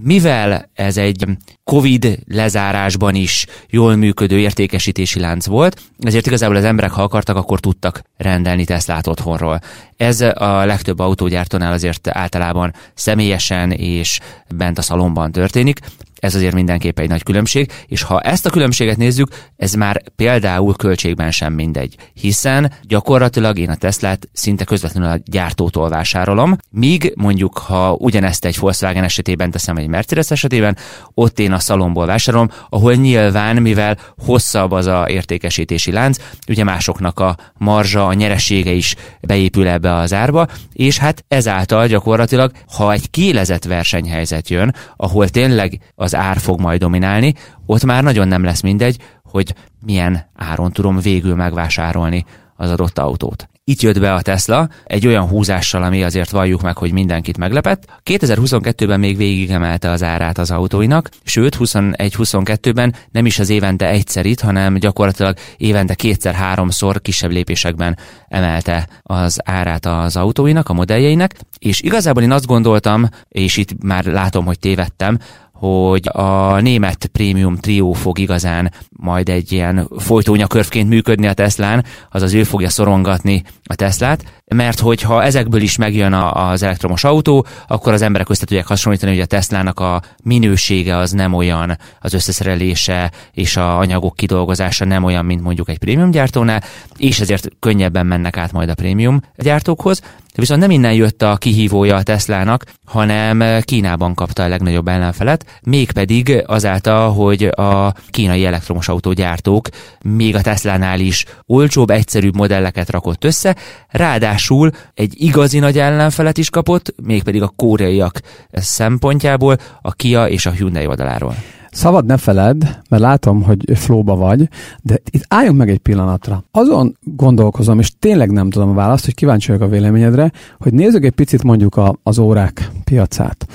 Mivel 0.00 0.70
ez 0.74 0.96
egy 0.96 1.24
COVID 1.64 2.18
lezárásban 2.26 3.14
is 3.14 3.46
jól 3.68 3.96
működő 3.96 4.38
értékesítési 4.38 5.20
lánc 5.20 5.46
volt, 5.46 5.80
ezért 5.98 6.26
igazából 6.26 6.56
az 6.56 6.64
emberek, 6.64 6.90
ha 6.90 7.02
akartak, 7.02 7.36
akkor 7.36 7.60
tudtak 7.60 8.02
rendelni 8.16 8.64
Teslát 8.64 9.06
otthonról. 9.06 9.60
Ez 9.96 10.20
a 10.20 10.64
legtöbb 10.64 10.98
autógyártónál 10.98 11.72
azért 11.72 12.08
általában 12.08 12.74
személyesen 12.94 13.70
és 13.70 14.20
bent 14.54 14.78
a 14.78 14.82
szalomban 14.82 15.32
történik, 15.32 15.78
ez 16.22 16.34
azért 16.34 16.54
mindenképp 16.54 16.98
egy 16.98 17.08
nagy 17.08 17.22
különbség, 17.22 17.72
és 17.86 18.02
ha 18.02 18.20
ezt 18.20 18.46
a 18.46 18.50
különbséget 18.50 18.96
nézzük, 18.96 19.28
ez 19.56 19.72
már 19.72 20.02
például 20.16 20.76
költségben 20.76 21.30
sem 21.30 21.52
mindegy, 21.52 21.96
hiszen 22.14 22.72
gyakorlatilag 22.82 23.58
én 23.58 23.70
a 23.70 23.74
Teslát 23.74 24.28
szinte 24.32 24.64
közvetlenül 24.64 25.10
a 25.10 25.20
gyártótól 25.24 25.88
vásárolom, 25.88 26.56
míg 26.70 27.12
mondjuk, 27.16 27.58
ha 27.58 27.92
ugyanezt 27.98 28.44
egy 28.44 28.58
Volkswagen 28.58 29.04
esetében 29.04 29.50
teszem 29.50 29.76
egy 29.76 29.86
Mercedes 29.86 30.30
esetében, 30.30 30.76
ott 31.14 31.38
én 31.38 31.52
a 31.52 31.58
szalomból 31.58 32.06
vásárolom, 32.06 32.50
ahol 32.68 32.94
nyilván, 32.94 33.56
mivel 33.56 33.98
hosszabb 34.16 34.70
az 34.70 34.86
a 34.86 35.04
értékesítési 35.08 35.92
lánc, 35.92 36.18
ugye 36.48 36.64
másoknak 36.64 37.20
a 37.20 37.36
marzsa, 37.58 38.06
a 38.06 38.12
nyeresége 38.12 38.72
is 38.72 38.94
beépül 39.20 39.68
ebbe 39.68 39.94
az 39.94 40.12
árba, 40.12 40.46
és 40.72 40.98
hát 40.98 41.24
ezáltal 41.28 41.86
gyakorlatilag, 41.86 42.52
ha 42.76 42.92
egy 42.92 43.10
kélezett 43.10 43.64
versenyhelyzet 43.64 44.48
jön, 44.48 44.74
ahol 44.96 45.28
tényleg 45.28 45.80
az 45.94 46.10
az 46.12 46.18
ár 46.18 46.38
fog 46.38 46.60
majd 46.60 46.80
dominálni, 46.80 47.34
ott 47.66 47.84
már 47.84 48.02
nagyon 48.02 48.28
nem 48.28 48.44
lesz 48.44 48.60
mindegy, 48.60 48.96
hogy 49.22 49.54
milyen 49.84 50.30
áron 50.34 50.72
tudom 50.72 50.98
végül 50.98 51.34
megvásárolni 51.34 52.24
az 52.56 52.70
adott 52.70 52.98
autót. 52.98 53.48
Itt 53.64 53.80
jött 53.80 54.00
be 54.00 54.14
a 54.14 54.22
Tesla 54.22 54.68
egy 54.84 55.06
olyan 55.06 55.28
húzással, 55.28 55.82
ami 55.82 56.02
azért 56.02 56.30
valljuk 56.30 56.62
meg, 56.62 56.76
hogy 56.76 56.92
mindenkit 56.92 57.38
meglepett. 57.38 58.00
2022-ben 58.04 59.00
még 59.00 59.16
végigemelte 59.16 59.90
az 59.90 60.02
árát 60.02 60.38
az 60.38 60.50
autóinak, 60.50 61.08
sőt 61.24 61.56
21-22-ben 61.58 62.94
nem 63.10 63.26
is 63.26 63.38
az 63.38 63.48
évente 63.48 63.88
egyszerit, 63.88 64.40
hanem 64.40 64.74
gyakorlatilag 64.74 65.36
évente 65.56 65.94
kétszer-háromszor 65.94 67.00
kisebb 67.00 67.30
lépésekben 67.30 67.98
emelte 68.28 68.88
az 69.02 69.40
árát 69.44 69.86
az 69.86 70.16
autóinak, 70.16 70.68
a 70.68 70.72
modelljeinek, 70.72 71.34
és 71.58 71.80
igazából 71.80 72.22
én 72.22 72.32
azt 72.32 72.46
gondoltam, 72.46 73.08
és 73.28 73.56
itt 73.56 73.82
már 73.82 74.04
látom, 74.04 74.44
hogy 74.44 74.58
tévedtem, 74.58 75.18
hogy 75.62 76.08
a 76.12 76.60
német 76.60 77.06
prémium 77.12 77.56
trió 77.56 77.92
fog 77.92 78.18
igazán 78.18 78.72
majd 78.90 79.28
egy 79.28 79.52
ilyen 79.52 79.88
folytónyakörvként 79.98 80.88
működni 80.88 81.26
a 81.26 81.32
Teslán, 81.32 81.84
azaz 82.10 82.34
ő 82.34 82.42
fogja 82.42 82.68
szorongatni 82.68 83.42
a 83.64 83.74
Teslát, 83.74 84.42
mert 84.46 84.80
hogyha 84.80 85.22
ezekből 85.22 85.60
is 85.60 85.76
megjön 85.76 86.12
az 86.12 86.62
elektromos 86.62 87.04
autó, 87.04 87.46
akkor 87.66 87.92
az 87.92 88.02
emberek 88.02 88.28
össze 88.28 88.46
tudják 88.46 88.66
hasonlítani, 88.66 89.12
hogy 89.12 89.20
a 89.20 89.26
Teslának 89.26 89.80
a 89.80 90.02
minősége 90.22 90.96
az 90.96 91.10
nem 91.10 91.34
olyan, 91.34 91.78
az 92.00 92.14
összeszerelése 92.14 93.10
és 93.32 93.56
a 93.56 93.78
anyagok 93.78 94.16
kidolgozása 94.16 94.84
nem 94.84 95.04
olyan, 95.04 95.24
mint 95.24 95.42
mondjuk 95.42 95.68
egy 95.68 95.78
prémium 95.78 96.10
gyártónál, 96.10 96.62
és 96.96 97.20
ezért 97.20 97.48
könnyebben 97.60 98.06
mennek 98.06 98.36
át 98.36 98.52
majd 98.52 98.68
a 98.68 98.74
prémium 98.74 99.20
gyártókhoz. 99.36 100.02
Viszont 100.34 100.60
nem 100.60 100.70
innen 100.70 100.92
jött 100.92 101.22
a 101.22 101.36
kihívója 101.36 101.96
a 101.96 102.02
Teslának, 102.02 102.64
hanem 102.84 103.60
Kínában 103.62 104.14
kapta 104.14 104.42
a 104.42 104.48
legnagyobb 104.48 104.88
ellenfelet, 104.88 105.60
mégpedig 105.62 106.42
azáltal, 106.46 107.12
hogy 107.12 107.44
a 107.44 107.94
kínai 108.10 108.44
elektromos 108.44 108.88
autógyártók 108.88 109.68
még 110.04 110.34
a 110.34 110.40
Teslánál 110.40 111.00
is 111.00 111.24
olcsóbb, 111.46 111.90
egyszerűbb 111.90 112.34
modelleket 112.34 112.90
rakott 112.90 113.24
össze, 113.24 113.56
ráadásul 113.88 114.70
egy 114.94 115.14
igazi 115.16 115.58
nagy 115.58 115.78
ellenfelet 115.78 116.38
is 116.38 116.50
kapott, 116.50 116.94
mégpedig 117.02 117.42
a 117.42 117.52
koreaiak 117.56 118.20
szempontjából, 118.52 119.56
a 119.82 119.92
Kia 119.92 120.28
és 120.28 120.46
a 120.46 120.50
Hyundai 120.50 120.86
oldaláról. 120.86 121.34
Szabad 121.72 122.06
ne 122.06 122.16
feled, 122.16 122.80
mert 122.88 123.02
látom, 123.02 123.42
hogy 123.42 123.78
flóba 123.78 124.16
vagy, 124.16 124.48
de 124.82 124.98
itt 125.10 125.24
álljunk 125.28 125.58
meg 125.58 125.70
egy 125.70 125.78
pillanatra. 125.78 126.44
Azon 126.50 126.96
gondolkozom, 127.00 127.78
és 127.78 127.92
tényleg 127.98 128.30
nem 128.30 128.50
tudom 128.50 128.68
a 128.68 128.74
választ, 128.74 129.04
hogy 129.04 129.14
kíváncsi 129.14 129.46
vagyok 129.46 129.62
a 129.62 129.70
véleményedre, 129.70 130.32
hogy 130.58 130.72
nézzük 130.72 131.04
egy 131.04 131.12
picit 131.12 131.42
mondjuk 131.42 131.76
a, 131.76 131.96
az 132.02 132.18
órák 132.18 132.70
piacát. 132.84 133.46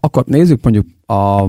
Akkor 0.00 0.24
nézzük 0.26 0.62
mondjuk 0.62 0.86
a, 1.06 1.42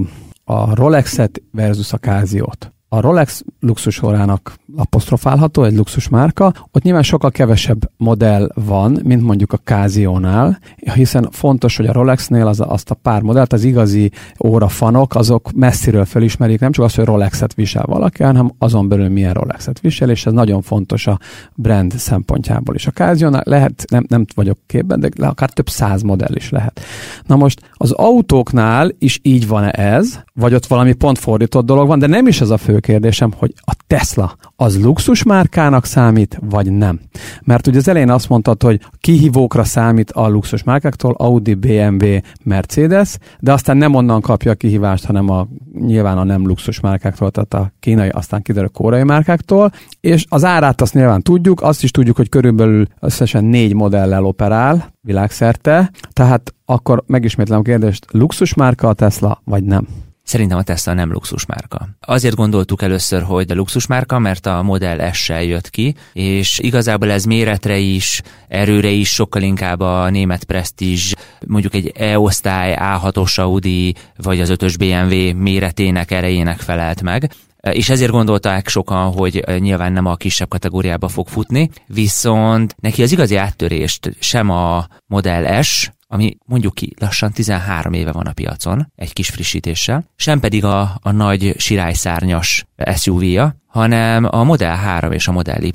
a 0.44 0.76
Rolexet 0.76 1.42
versus 1.52 1.94
a 1.94 1.98
Casio-t 1.98 2.74
a 2.94 3.02
Rolex 3.02 3.44
luxusorának 3.60 4.54
apostrofálható, 4.76 5.64
egy 5.64 5.76
luxus 5.76 6.10
márka, 6.10 6.54
ott 6.72 6.84
nyilván 6.84 7.04
sokkal 7.04 7.32
kevesebb 7.32 7.92
modell 7.98 8.50
van, 8.56 9.00
mint 9.04 9.22
mondjuk 9.22 9.54
a 9.54 9.60
Casio-nál, 9.64 10.60
hiszen 10.94 11.28
fontos, 11.32 11.78
hogy 11.78 11.86
a 11.86 11.92
Rolexnél 11.92 12.48
az, 12.48 12.64
azt 12.68 12.92
a 12.92 12.96
pár 12.96 13.22
modellt, 13.22 13.54
az 13.54 13.64
igazi 13.64 14.12
órafanok, 14.44 15.16
azok 15.16 15.52
messziről 15.56 16.06
felismerik, 16.06 16.60
nem 16.60 16.72
csak 16.72 16.86
az, 16.86 16.96
hogy 16.96 17.06
Rolexet 17.06 17.54
visel 17.54 17.86
valaki, 17.86 18.24
hanem 18.24 18.52
azon 18.58 18.88
belül 18.88 19.10
milyen 19.10 19.34
Rolexet 19.34 19.80
visel, 19.80 20.10
és 20.10 20.26
ez 20.26 20.34
nagyon 20.34 20.62
fontos 20.62 21.08
a 21.08 21.20
brand 21.56 21.92
szempontjából 21.92 22.76
is. 22.76 22.88
A 22.88 22.92
Casio-nál 22.92 23.44
lehet, 23.46 23.86
nem, 23.90 24.06
nem 24.08 24.26
vagyok 24.36 24.58
képben, 24.66 25.00
de 25.00 25.28
akár 25.28 25.50
több 25.50 25.70
száz 25.70 26.02
modell 26.02 26.36
is 26.36 26.50
lehet. 26.50 26.80
Na 27.26 27.36
most 27.36 27.62
az 27.74 27.92
autóknál 27.92 28.92
is 29.00 29.20
így 29.22 29.48
van-e 29.48 29.72
ez, 29.72 30.20
vagy 30.34 30.54
ott 30.54 30.66
valami 30.66 30.94
pont 30.94 31.18
fordított 31.18 31.66
dolog 31.66 31.88
van, 31.88 32.00
de 32.00 32.08
nem 32.08 32.28
is 32.28 32.42
ez 32.42 32.50
a 32.50 32.58
fő 32.58 32.82
kérdésem, 32.84 33.32
hogy 33.38 33.54
a 33.56 33.74
Tesla 33.88 34.36
az 34.56 34.84
luxusmárkának 34.84 35.86
számít, 35.86 36.40
vagy 36.50 36.72
nem? 36.72 37.00
Mert 37.44 37.68
ugye 37.68 37.78
az 37.78 37.88
elején 37.88 38.10
azt 38.10 38.30
mondtad, 38.30 38.64
hogy 38.64 38.80
kihívókra 39.00 39.64
számít 39.64 40.12
a 40.12 40.28
luxusmárkáktól, 40.28 41.14
Audi, 41.18 41.54
BMW, 41.54 42.18
Mercedes, 42.44 43.18
de 43.40 43.54
aztán 43.54 43.78
nem 43.78 43.94
onnan 43.94 44.22
kapja 44.22 44.52
a 44.52 44.56
kihívást, 44.56 45.06
hanem 45.06 45.30
a, 45.30 45.48
nyilván 45.80 46.18
a 46.18 46.24
nem 46.24 46.48
luxusmárkáktól, 46.48 47.32
tehát 47.32 47.54
a 47.54 47.74
kínai, 47.80 48.10
aztán 48.10 48.42
kiderül 48.42 48.70
a 48.74 48.78
koreai 48.78 49.04
márkáktól, 49.04 49.72
és 50.00 50.26
az 50.30 50.44
árát 50.44 50.82
azt 50.82 50.94
nyilván 50.94 51.22
tudjuk, 51.22 51.62
azt 51.62 51.84
is 51.84 51.92
tudjuk, 51.92 52.16
hogy 52.16 52.30
körülbelül 52.30 52.88
összesen 53.00 53.44
négy 53.44 53.74
modellel 53.74 54.26
operál 54.26 54.94
világszerte, 55.02 55.92
tehát 56.14 56.54
akkor 56.66 57.04
megismétlem 57.08 57.60
a 57.60 57.62
kérdést, 57.62 58.06
luxusmárka 58.12 58.88
a 58.88 58.94
Tesla, 58.94 59.42
vagy 59.44 59.64
nem? 59.64 59.88
Szerintem 60.24 60.58
a 60.58 60.64
Tesla 60.64 60.94
nem 60.94 61.12
luxusmárka. 61.12 61.88
Azért 62.00 62.36
gondoltuk 62.36 62.82
először, 62.82 63.22
hogy 63.22 63.52
a 63.52 63.56
luxusmárka, 63.56 64.20
mert 64.20 64.46
a 64.46 64.62
Model 64.62 65.12
S-sel 65.14 65.44
jött 65.44 65.70
ki, 65.70 65.96
és 66.14 66.60
igazából 66.60 67.12
ez 67.12 67.24
méretre 67.24 67.78
is, 67.78 68.22
erőre 68.48 68.90
is 68.90 69.10
sokkal 69.10 69.42
inkább 69.42 69.80
a 69.80 70.10
német 70.10 70.44
presztízs, 70.44 71.14
mondjuk 71.48 71.74
egy 71.74 71.92
E-osztály, 71.96 72.78
A6-os 72.80 73.40
Audi, 73.40 73.96
vagy 74.18 74.42
az 74.42 74.52
5-ös 74.54 74.76
BMW 74.78 75.42
méretének, 75.42 76.12
erejének 76.12 76.60
felelt 76.60 77.02
meg 77.02 77.32
és 77.72 77.90
ezért 77.90 78.12
gondolták 78.12 78.68
sokan, 78.68 79.12
hogy 79.12 79.44
nyilván 79.60 79.92
nem 79.92 80.06
a 80.06 80.16
kisebb 80.16 80.50
kategóriába 80.50 81.08
fog 81.08 81.28
futni, 81.28 81.70
viszont 81.88 82.76
neki 82.80 83.04
az 83.04 83.12
igazi 83.12 83.36
áttörést 83.36 84.16
sem 84.20 84.50
a 84.50 84.88
Model 85.08 85.62
S, 85.62 85.92
ami 86.14 86.38
mondjuk 86.46 86.76
ki 86.76 86.94
lassan 87.00 87.32
13 87.32 87.94
éve 87.94 88.12
van 88.12 88.26
a 88.26 88.34
piacon, 88.34 88.92
egy 88.96 89.14
kis 89.14 89.30
frissítéssel, 89.30 90.06
sem 90.16 90.40
pedig 90.40 90.64
a, 90.64 91.00
a 91.02 91.12
nagy 91.12 91.56
sirályszárnyas 91.58 92.66
SUV-ja, 92.96 93.56
hanem 93.68 94.28
a 94.30 94.44
Model 94.44 94.76
3 94.76 95.12
és 95.12 95.28
a 95.28 95.32
Model 95.32 95.64
Y 95.64 95.72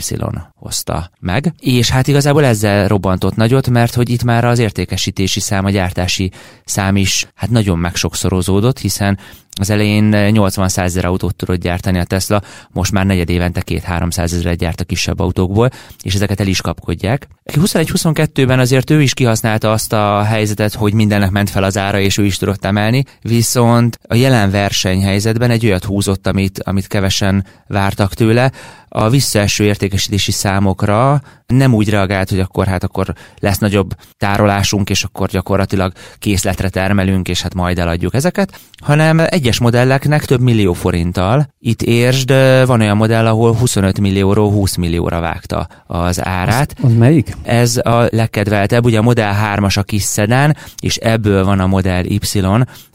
hozta 0.54 1.10
meg. 1.20 1.52
És 1.58 1.90
hát 1.90 2.06
igazából 2.06 2.44
ezzel 2.44 2.88
robbantott 2.88 3.36
nagyot, 3.36 3.70
mert 3.70 3.94
hogy 3.94 4.10
itt 4.10 4.22
már 4.22 4.44
az 4.44 4.58
értékesítési 4.58 5.40
szám, 5.40 5.64
a 5.64 5.70
gyártási 5.70 6.30
szám 6.64 6.96
is 6.96 7.28
hát 7.34 7.50
nagyon 7.50 7.78
megsokszorozódott, 7.78 8.78
hiszen 8.78 9.18
az 9.58 9.70
elején 9.70 10.10
80-100 10.14 10.78
ezer 10.78 11.04
autót 11.04 11.34
tudott 11.34 11.60
gyártani 11.60 11.98
a 11.98 12.04
Tesla, 12.04 12.42
most 12.72 12.92
már 12.92 13.06
negyed 13.06 13.30
évente 13.30 13.62
2-300 13.66 14.18
ezeret 14.18 14.58
gyárt 14.58 14.80
a 14.80 14.84
kisebb 14.84 15.20
autókból, 15.20 15.70
és 16.02 16.14
ezeket 16.14 16.40
el 16.40 16.46
is 16.46 16.60
kapkodják. 16.60 17.28
21-22-ben 17.52 18.58
azért 18.58 18.90
ő 18.90 19.02
is 19.02 19.14
kihasználta 19.14 19.72
azt 19.72 19.92
a 19.92 20.22
helyzetet, 20.22 20.74
hogy 20.74 20.92
mindennek 20.92 21.30
ment 21.30 21.50
fel 21.50 21.62
az 21.62 21.78
ára, 21.78 21.98
és 22.00 22.18
ő 22.18 22.24
is 22.24 22.36
tudott 22.36 22.64
emelni, 22.64 23.04
viszont 23.22 23.98
a 24.08 24.14
jelen 24.14 24.50
versenyhelyzetben 24.50 25.50
egy 25.50 25.66
olyat 25.66 25.84
húzott, 25.84 26.26
amit, 26.26 26.62
amit 26.62 26.86
kevesen 26.86 27.44
vártak 27.66 28.14
tőle, 28.14 28.52
a 28.88 29.08
visszaeső 29.08 29.64
értékesítési 29.64 30.32
számokra 30.32 31.22
nem 31.46 31.74
úgy 31.74 31.90
reagált, 31.90 32.30
hogy 32.30 32.40
akkor 32.40 32.66
hát 32.66 32.84
akkor 32.84 33.14
lesz 33.38 33.58
nagyobb 33.58 33.94
tárolásunk, 34.16 34.90
és 34.90 35.04
akkor 35.04 35.28
gyakorlatilag 35.28 35.92
készletre 36.18 36.68
termelünk, 36.68 37.28
és 37.28 37.42
hát 37.42 37.54
majd 37.54 37.78
eladjuk 37.78 38.14
ezeket, 38.14 38.60
hanem 38.82 39.18
egyáltalán 39.18 39.47
egyes 39.48 39.60
modelleknek 39.60 40.24
több 40.24 40.40
millió 40.40 40.72
forinttal. 40.72 41.48
Itt 41.58 41.82
értsd, 41.82 42.28
van 42.66 42.80
olyan 42.80 42.96
modell, 42.96 43.26
ahol 43.26 43.54
25 43.54 44.00
millióról 44.00 44.50
20 44.50 44.76
millióra 44.76 45.20
vágta 45.20 45.68
az 45.86 46.24
árát. 46.24 46.74
Az, 46.76 46.84
az 46.84 46.96
melyik? 46.96 47.36
Ez 47.42 47.76
a 47.76 48.08
legkedveltebb, 48.10 48.84
ugye 48.84 48.98
a 48.98 49.02
Model 49.02 49.56
3-as 49.56 49.78
a 49.78 49.82
kis 49.82 50.02
szedán, 50.02 50.56
és 50.82 50.96
ebből 50.96 51.44
van 51.44 51.60
a 51.60 51.66
Model 51.66 52.04
Y, 52.04 52.20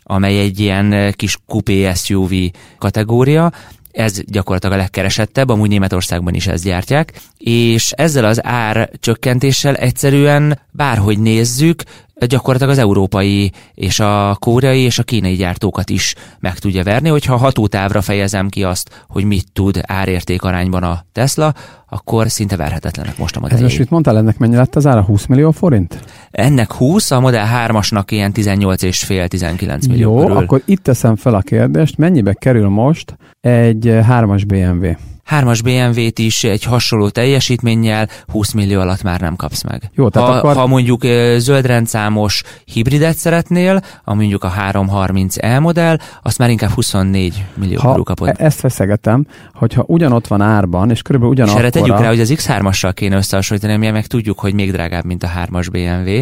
amely 0.03 0.39
egy 0.39 0.59
ilyen 0.59 1.13
kis 1.15 1.37
kupé 1.47 1.91
SUV 1.93 2.31
kategória, 2.77 3.51
ez 3.91 4.19
gyakorlatilag 4.25 4.75
a 4.75 4.81
legkeresettebb, 4.81 5.49
amúgy 5.49 5.69
Németországban 5.69 6.33
is 6.33 6.47
ezt 6.47 6.63
gyártják, 6.63 7.13
és 7.37 7.91
ezzel 7.91 8.25
az 8.25 8.45
ár 8.45 8.89
csökkentéssel 8.99 9.75
egyszerűen 9.75 10.59
bárhogy 10.71 11.19
nézzük, 11.19 11.83
gyakorlatilag 12.19 12.73
az 12.73 12.79
európai 12.79 13.51
és 13.73 13.99
a 13.99 14.35
koreai 14.39 14.81
és 14.81 14.99
a 14.99 15.03
kínai 15.03 15.35
gyártókat 15.35 15.89
is 15.89 16.15
meg 16.39 16.59
tudja 16.59 16.83
verni, 16.83 17.09
hogyha 17.09 17.35
hatótávra 17.35 18.01
fejezem 18.01 18.49
ki 18.49 18.63
azt, 18.63 19.03
hogy 19.07 19.23
mit 19.23 19.45
tud 19.53 19.81
árérték 19.81 20.43
arányban 20.43 20.83
a 20.83 21.05
Tesla, 21.11 21.53
akkor 21.89 22.29
szinte 22.29 22.55
verhetetlenek 22.55 23.17
most 23.17 23.35
a 23.35 23.39
modelljei. 23.39 23.65
Ez 23.65 23.71
most 23.71 23.81
mit 23.81 23.91
mondtál, 23.91 24.17
ennek 24.17 24.37
mennyi 24.37 24.55
lett 24.55 24.75
az 24.75 24.87
ára? 24.87 25.01
20 25.01 25.25
millió 25.25 25.51
forint? 25.51 26.03
Ennek 26.31 26.73
20, 26.73 27.11
a 27.11 27.19
Model 27.19 27.67
3-asnak 27.67 28.03
ilyen 28.09 28.31
18,5-19 28.35 29.87
millió 29.87 30.11
Jó, 30.11 30.19
körül. 30.19 30.37
akkor 30.37 30.61
itt 30.65 30.83
teszem 30.83 31.15
fel 31.15 31.35
a 31.35 31.41
kérdést, 31.41 31.97
mennyibe 31.97 32.33
kerül 32.33 32.69
most 32.69 33.17
egy 33.41 33.85
3-as 33.85 34.43
BMW? 34.47 35.12
Hármas 35.33 35.61
BMW-t 35.61 36.19
is 36.19 36.43
egy 36.43 36.63
hasonló 36.63 37.09
teljesítménnyel 37.09 38.09
20 38.31 38.51
millió 38.51 38.79
alatt 38.79 39.03
már 39.03 39.21
nem 39.21 39.35
kapsz 39.35 39.63
meg. 39.63 39.89
Jó, 39.93 40.09
tehát 40.09 40.29
ha, 40.29 40.35
akkor... 40.35 40.55
ha 40.55 40.67
mondjuk 40.67 41.01
zöldrendszámos 41.37 42.43
hibridet 42.65 43.15
szeretnél, 43.15 43.81
a 44.03 44.13
mondjuk 44.13 44.43
a 44.43 44.53
330e 44.71 45.59
modell, 45.59 45.97
azt 46.23 46.37
már 46.37 46.49
inkább 46.49 46.69
24 46.69 47.45
millió 47.55 47.79
ha 47.79 48.03
kapod. 48.03 48.27
e- 48.27 48.35
ezt 48.37 48.59
feszegetem, 48.59 49.25
hogyha 49.53 49.83
ugyanott 49.87 50.27
van 50.27 50.41
árban, 50.41 50.89
és 50.89 51.01
körülbelül 51.01 51.45
És 51.45 51.53
erre 51.53 51.69
tegyük 51.69 51.99
rá, 51.99 52.07
hogy 52.07 52.19
az 52.19 52.33
X3-assal 52.35 52.91
kéne 52.93 53.15
összehasonlítani, 53.15 53.75
mi 53.75 53.89
meg 53.89 54.07
tudjuk, 54.07 54.39
hogy 54.39 54.53
még 54.53 54.71
drágább, 54.71 55.05
mint 55.05 55.23
a 55.23 55.29
3-as 55.45 55.67
BMW. 55.71 56.21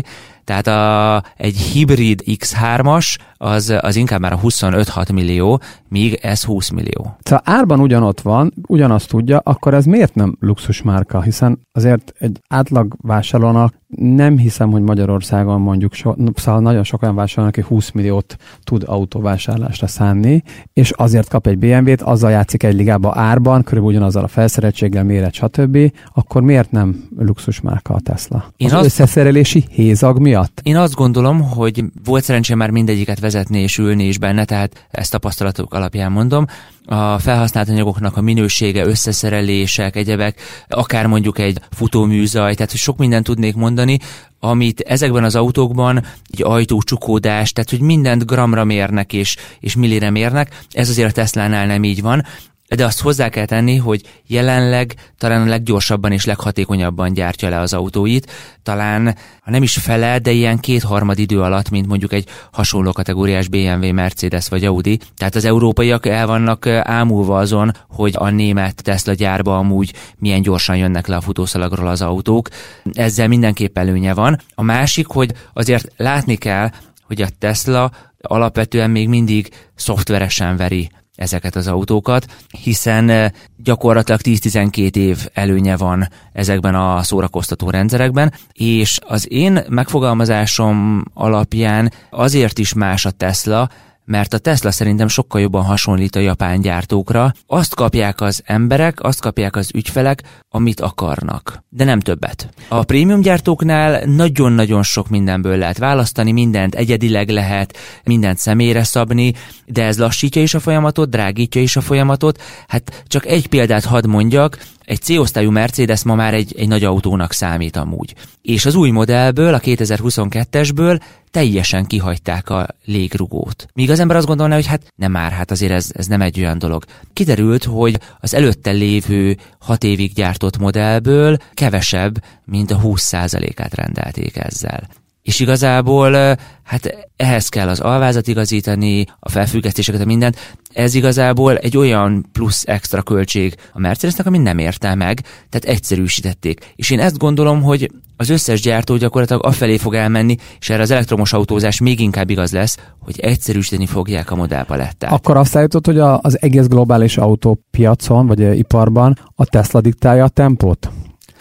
Tehát 0.52 0.68
a, 0.68 1.24
egy 1.38 1.58
hibrid 1.58 2.24
X3-as 2.26 3.18
az, 3.38 3.74
az 3.82 3.96
inkább 3.96 4.20
már 4.20 4.34
a 4.34 4.40
25-6 4.40 5.14
millió, 5.14 5.62
míg 5.88 6.14
ez 6.22 6.44
20 6.44 6.70
millió. 6.70 7.16
Ha 7.30 7.42
árban 7.44 7.80
ugyanott 7.80 8.22
van, 8.22 8.54
ugyanazt 8.68 9.10
tudja, 9.10 9.42
akkor 9.44 9.74
ez 9.74 9.86
miért 9.86 10.16
nem 10.16 10.36
luxus 10.40 10.82
márka? 10.82 11.22
Hiszen 11.22 11.68
azért 11.72 12.14
egy 12.20 12.40
átlag 12.48 12.96
vásárlónak 13.02 13.74
nem 13.98 14.38
hiszem, 14.38 14.72
hogy 14.72 14.82
Magyarországon 14.82 15.62
mondjuk 15.62 15.94
so, 15.94 16.14
szóval 16.36 16.62
nagyon 16.62 16.84
sok 16.84 17.02
olyan 17.02 17.16
vásárló, 17.16 17.50
aki 17.50 17.62
20 17.62 17.92
milliót 17.92 18.36
tud 18.64 18.84
autóvásárlásra 18.86 19.88
szánni, 19.88 20.44
és 20.74 20.92
azért 20.92 21.30
kap 21.30 21.48
egy 21.48 21.58
BMW-t, 21.58 22.02
azzal 22.02 22.32
játszik 22.32 22.64
egy 22.64 22.74
ligába 22.76 23.14
árban, 23.16 23.64
körülbelül 23.64 23.96
ugyanazzal 23.96 24.24
a 24.24 24.28
felszereltséggel, 24.28 25.04
méret, 25.04 25.34
stb., 25.34 25.78
akkor 26.14 26.42
miért 26.42 26.72
nem 26.72 27.08
luxusmárka 27.18 27.94
a 27.94 28.00
Tesla? 28.00 28.46
Én 28.58 28.68
az 28.68 28.74
azt- 28.74 28.86
összeszerelési 28.86 29.66
hézag 29.70 30.20
miatt? 30.20 30.60
Én 30.64 30.78
azt 30.78 30.94
gondolom, 30.94 31.42
hogy 31.42 31.84
volt 32.04 32.24
szerencsém 32.24 32.58
már 32.58 32.70
mindegyiket 32.70 33.20
vezetni 33.20 33.60
és 33.60 33.78
ülni 33.78 34.04
is 34.04 34.18
benne, 34.18 34.46
tehát 34.46 34.88
ezt 34.92 35.12
tapasztalatok 35.12 35.74
alapján 35.74 36.12
mondom. 36.12 36.46
A 36.86 37.20
felhasznált 37.20 37.70
anyagoknak 37.70 38.18
a 38.18 38.22
minősége, 38.22 38.86
összeszerelések, 38.86 39.96
egyebek, 39.96 40.42
akár 40.68 41.06
mondjuk 41.06 41.40
egy 41.40 41.60
futóműzaj, 41.72 42.56
tehát 42.56 42.76
sok 42.76 42.98
mindent 42.98 43.26
tudnék 43.26 43.56
mondani, 43.56 44.00
amit 44.40 44.80
ezekben 44.80 45.24
az 45.24 45.36
autókban 45.36 46.06
egy 46.30 46.44
ajtócsukódás, 46.44 47.52
tehát 47.52 47.70
hogy 47.70 47.82
mindent 47.82 48.26
gramra 48.26 48.64
mérnek 48.64 49.14
és, 49.14 49.36
és 49.60 49.76
millire 49.76 50.10
mérnek, 50.10 50.60
ez 50.72 50.90
azért 50.90 51.10
a 51.10 51.14
Teslánál 51.14 51.66
nem 51.66 51.84
így 51.84 52.02
van, 52.02 52.26
de 52.76 52.86
azt 52.86 53.02
hozzá 53.02 53.30
kell 53.30 53.46
tenni, 53.46 53.78
hogy 53.78 54.02
jelenleg 54.28 54.94
talán 55.18 55.42
a 55.42 55.50
leggyorsabban 55.50 56.12
és 56.12 56.26
leghatékonyabban 56.26 57.14
gyártja 57.14 57.50
le 57.50 57.60
az 57.60 57.74
autóit, 57.74 58.32
talán 58.64 59.16
ha 59.42 59.52
nem 59.52 59.64
is 59.64 59.78
fele, 59.78 60.20
de 60.20 60.32
ilyen 60.32 60.60
kétharmad 60.60 61.20
idő 61.20 61.42
alatt, 61.42 61.70
mint 61.70 61.88
mondjuk 61.88 62.14
egy 62.14 62.28
hasonló 62.52 62.92
kategóriás 62.92 63.48
BMW, 63.48 63.94
Mercedes 63.94 64.48
vagy 64.48 64.66
Audi. 64.66 65.00
Tehát 65.18 65.36
az 65.36 65.46
európaiak 65.46 66.06
el 66.06 66.28
vannak 66.28 66.68
ámulva 66.68 67.38
azon, 67.38 67.72
hogy 67.90 68.14
a 68.18 68.30
német 68.30 68.84
Tesla 68.84 69.14
gyárba 69.14 69.58
amúgy 69.58 69.94
milyen 70.18 70.42
gyorsan 70.42 70.78
jönnek 70.78 71.08
le 71.08 71.16
a 71.16 71.22
futószalagról 71.22 71.88
az 71.88 72.02
autók. 72.02 72.50
Ezzel 72.94 73.28
mindenképp 73.28 73.78
előnye 73.78 74.14
van. 74.14 74.40
A 74.56 74.62
másik, 74.62 75.08
hogy 75.08 75.32
azért 75.54 75.92
látni 75.98 76.36
kell, 76.36 76.70
hogy 77.08 77.22
a 77.22 77.28
Tesla 77.40 77.92
alapvetően 78.22 78.90
még 78.90 79.08
mindig 79.08 79.50
szoftveresen 79.76 80.58
veri 80.58 80.90
ezeket 81.22 81.56
az 81.56 81.68
autókat, 81.68 82.26
hiszen 82.64 83.10
eh, 83.10 83.32
gyakorlatilag 83.58 84.20
10-12 84.24 84.96
év 84.96 85.28
előnye 85.34 85.78
van 85.78 86.08
ezekben 86.34 86.76
a 86.76 87.04
szórakoztató 87.04 87.70
rendszerekben, 87.70 88.34
és 88.54 89.00
az 89.08 89.32
én 89.32 89.60
megfogalmazásom 89.70 91.04
alapján 91.14 91.92
azért 92.10 92.60
is 92.60 92.74
más 92.74 93.06
a 93.06 93.12
Tesla, 93.12 93.70
mert 94.12 94.34
a 94.34 94.38
Tesla 94.38 94.72
szerintem 94.72 95.08
sokkal 95.08 95.42
jobban 95.42 95.64
hasonlít 95.64 96.16
a 96.16 96.20
japán 96.20 96.62
gyártókra. 96.62 97.34
Azt 97.48 97.76
kapják 97.76 98.22
az 98.22 98.42
emberek, 98.46 99.04
azt 99.04 99.22
kapják 99.22 99.56
az 99.56 99.72
ügyfelek, 99.74 100.24
amit 100.50 100.80
akarnak, 100.80 101.64
de 101.70 101.84
nem 101.84 102.00
többet. 102.00 102.50
A 102.68 102.84
prémium 102.84 103.22
gyártóknál 103.22 104.06
nagyon-nagyon 104.06 104.84
sok 104.84 105.10
mindenből 105.10 105.58
lehet 105.58 105.78
választani, 105.78 106.32
mindent 106.32 106.76
egyedileg 106.76 107.30
lehet, 107.30 107.78
mindent 108.04 108.38
személyre 108.38 108.84
szabni, 108.84 109.34
de 109.66 109.84
ez 109.84 110.00
lassítja 110.00 110.42
is 110.42 110.54
a 110.54 110.60
folyamatot, 110.60 111.10
drágítja 111.10 111.62
is 111.62 111.76
a 111.76 111.82
folyamatot. 111.82 112.42
Hát 112.68 113.04
csak 113.08 113.26
egy 113.26 113.48
példát 113.48 113.86
hadd 113.86 114.08
mondjak, 114.08 114.58
egy 114.92 115.02
C-osztályú 115.02 115.52
Mercedes 115.52 116.04
ma 116.04 116.16
már 116.16 116.34
egy, 116.34 116.56
egy 116.58 116.68
nagy 116.68 116.84
autónak 116.84 117.34
számít 117.34 117.76
amúgy. 117.76 118.16
És 118.42 118.66
az 118.66 118.76
új 118.76 118.90
modellből, 118.90 119.54
a 119.54 119.60
2022-esből 119.60 121.02
teljesen 121.30 121.86
kihagyták 121.86 122.50
a 122.50 122.68
légrugót. 122.86 123.68
Míg 123.74 123.90
az 123.90 124.00
ember 124.00 124.18
azt 124.18 124.26
gondolná, 124.28 124.56
hogy 124.56 124.66
hát 124.66 124.94
nem 124.96 125.12
már, 125.12 125.32
hát 125.32 125.52
azért 125.52 125.72
ez, 125.72 125.90
ez 125.94 126.08
nem 126.08 126.22
egy 126.22 126.40
olyan 126.40 126.58
dolog. 126.58 126.84
Kiderült, 127.14 127.64
hogy 127.64 128.00
az 128.20 128.34
előtte 128.34 128.72
lévő 128.72 129.38
hat 129.60 129.84
évig 129.84 130.14
gyártott 130.14 130.58
modellből 130.58 131.38
kevesebb, 131.54 132.24
mint 132.46 132.72
a 132.72 132.80
20%-át 132.80 133.76
rendelték 133.76 134.38
ezzel. 134.38 134.88
És 135.22 135.40
igazából 135.40 136.38
hát 136.64 137.10
ehhez 137.16 137.50
kell 137.50 137.68
az 137.68 137.80
alvázat 137.80 138.28
igazítani, 138.28 139.06
a 139.20 139.30
felfüggesztéseket, 139.30 140.02
a 140.02 140.06
mindent. 140.06 140.56
Ez 140.74 140.94
igazából 140.94 141.58
egy 141.58 141.78
olyan 141.78 142.26
plusz 142.32 142.64
extra 142.68 143.02
költség 143.02 143.56
a 143.74 143.80
Mercedesnek, 143.80 144.26
amit 144.26 144.42
nem 144.42 144.58
érte 144.58 144.96
meg, 144.96 145.20
tehát 145.50 145.78
egyszerűsítették. 145.78 146.74
És 146.76 146.90
én 146.90 147.00
ezt 147.00 147.18
gondolom, 147.18 147.62
hogy 147.62 147.92
az 148.18 148.30
összes 148.30 148.62
gyártó 148.62 148.96
gyakorlatilag 148.96 149.46
afelé 149.46 149.78
fog 149.78 149.94
elmenni, 149.94 150.36
és 150.60 150.70
erre 150.70 150.82
az 150.82 150.92
elektromos 150.92 151.34
autózás 151.34 151.80
még 151.80 152.00
inkább 152.00 152.30
igaz 152.30 152.52
lesz, 152.52 152.78
hogy 153.00 153.20
egyszerűsíteni 153.20 153.86
fogják 153.86 154.32
a 154.32 154.36
modellpalettát. 154.36 155.12
Akkor 155.12 155.38
azt 155.38 155.56
állítod, 155.56 155.86
hogy 155.86 156.00
az 156.00 156.42
egész 156.42 156.68
globális 156.68 157.18
autópiacon, 157.18 158.28
vagy 158.28 158.58
iparban 158.58 159.18
a 159.36 159.46
Tesla 159.46 159.82
diktálja 159.82 160.24
a 160.24 160.30
tempót? 160.30 160.92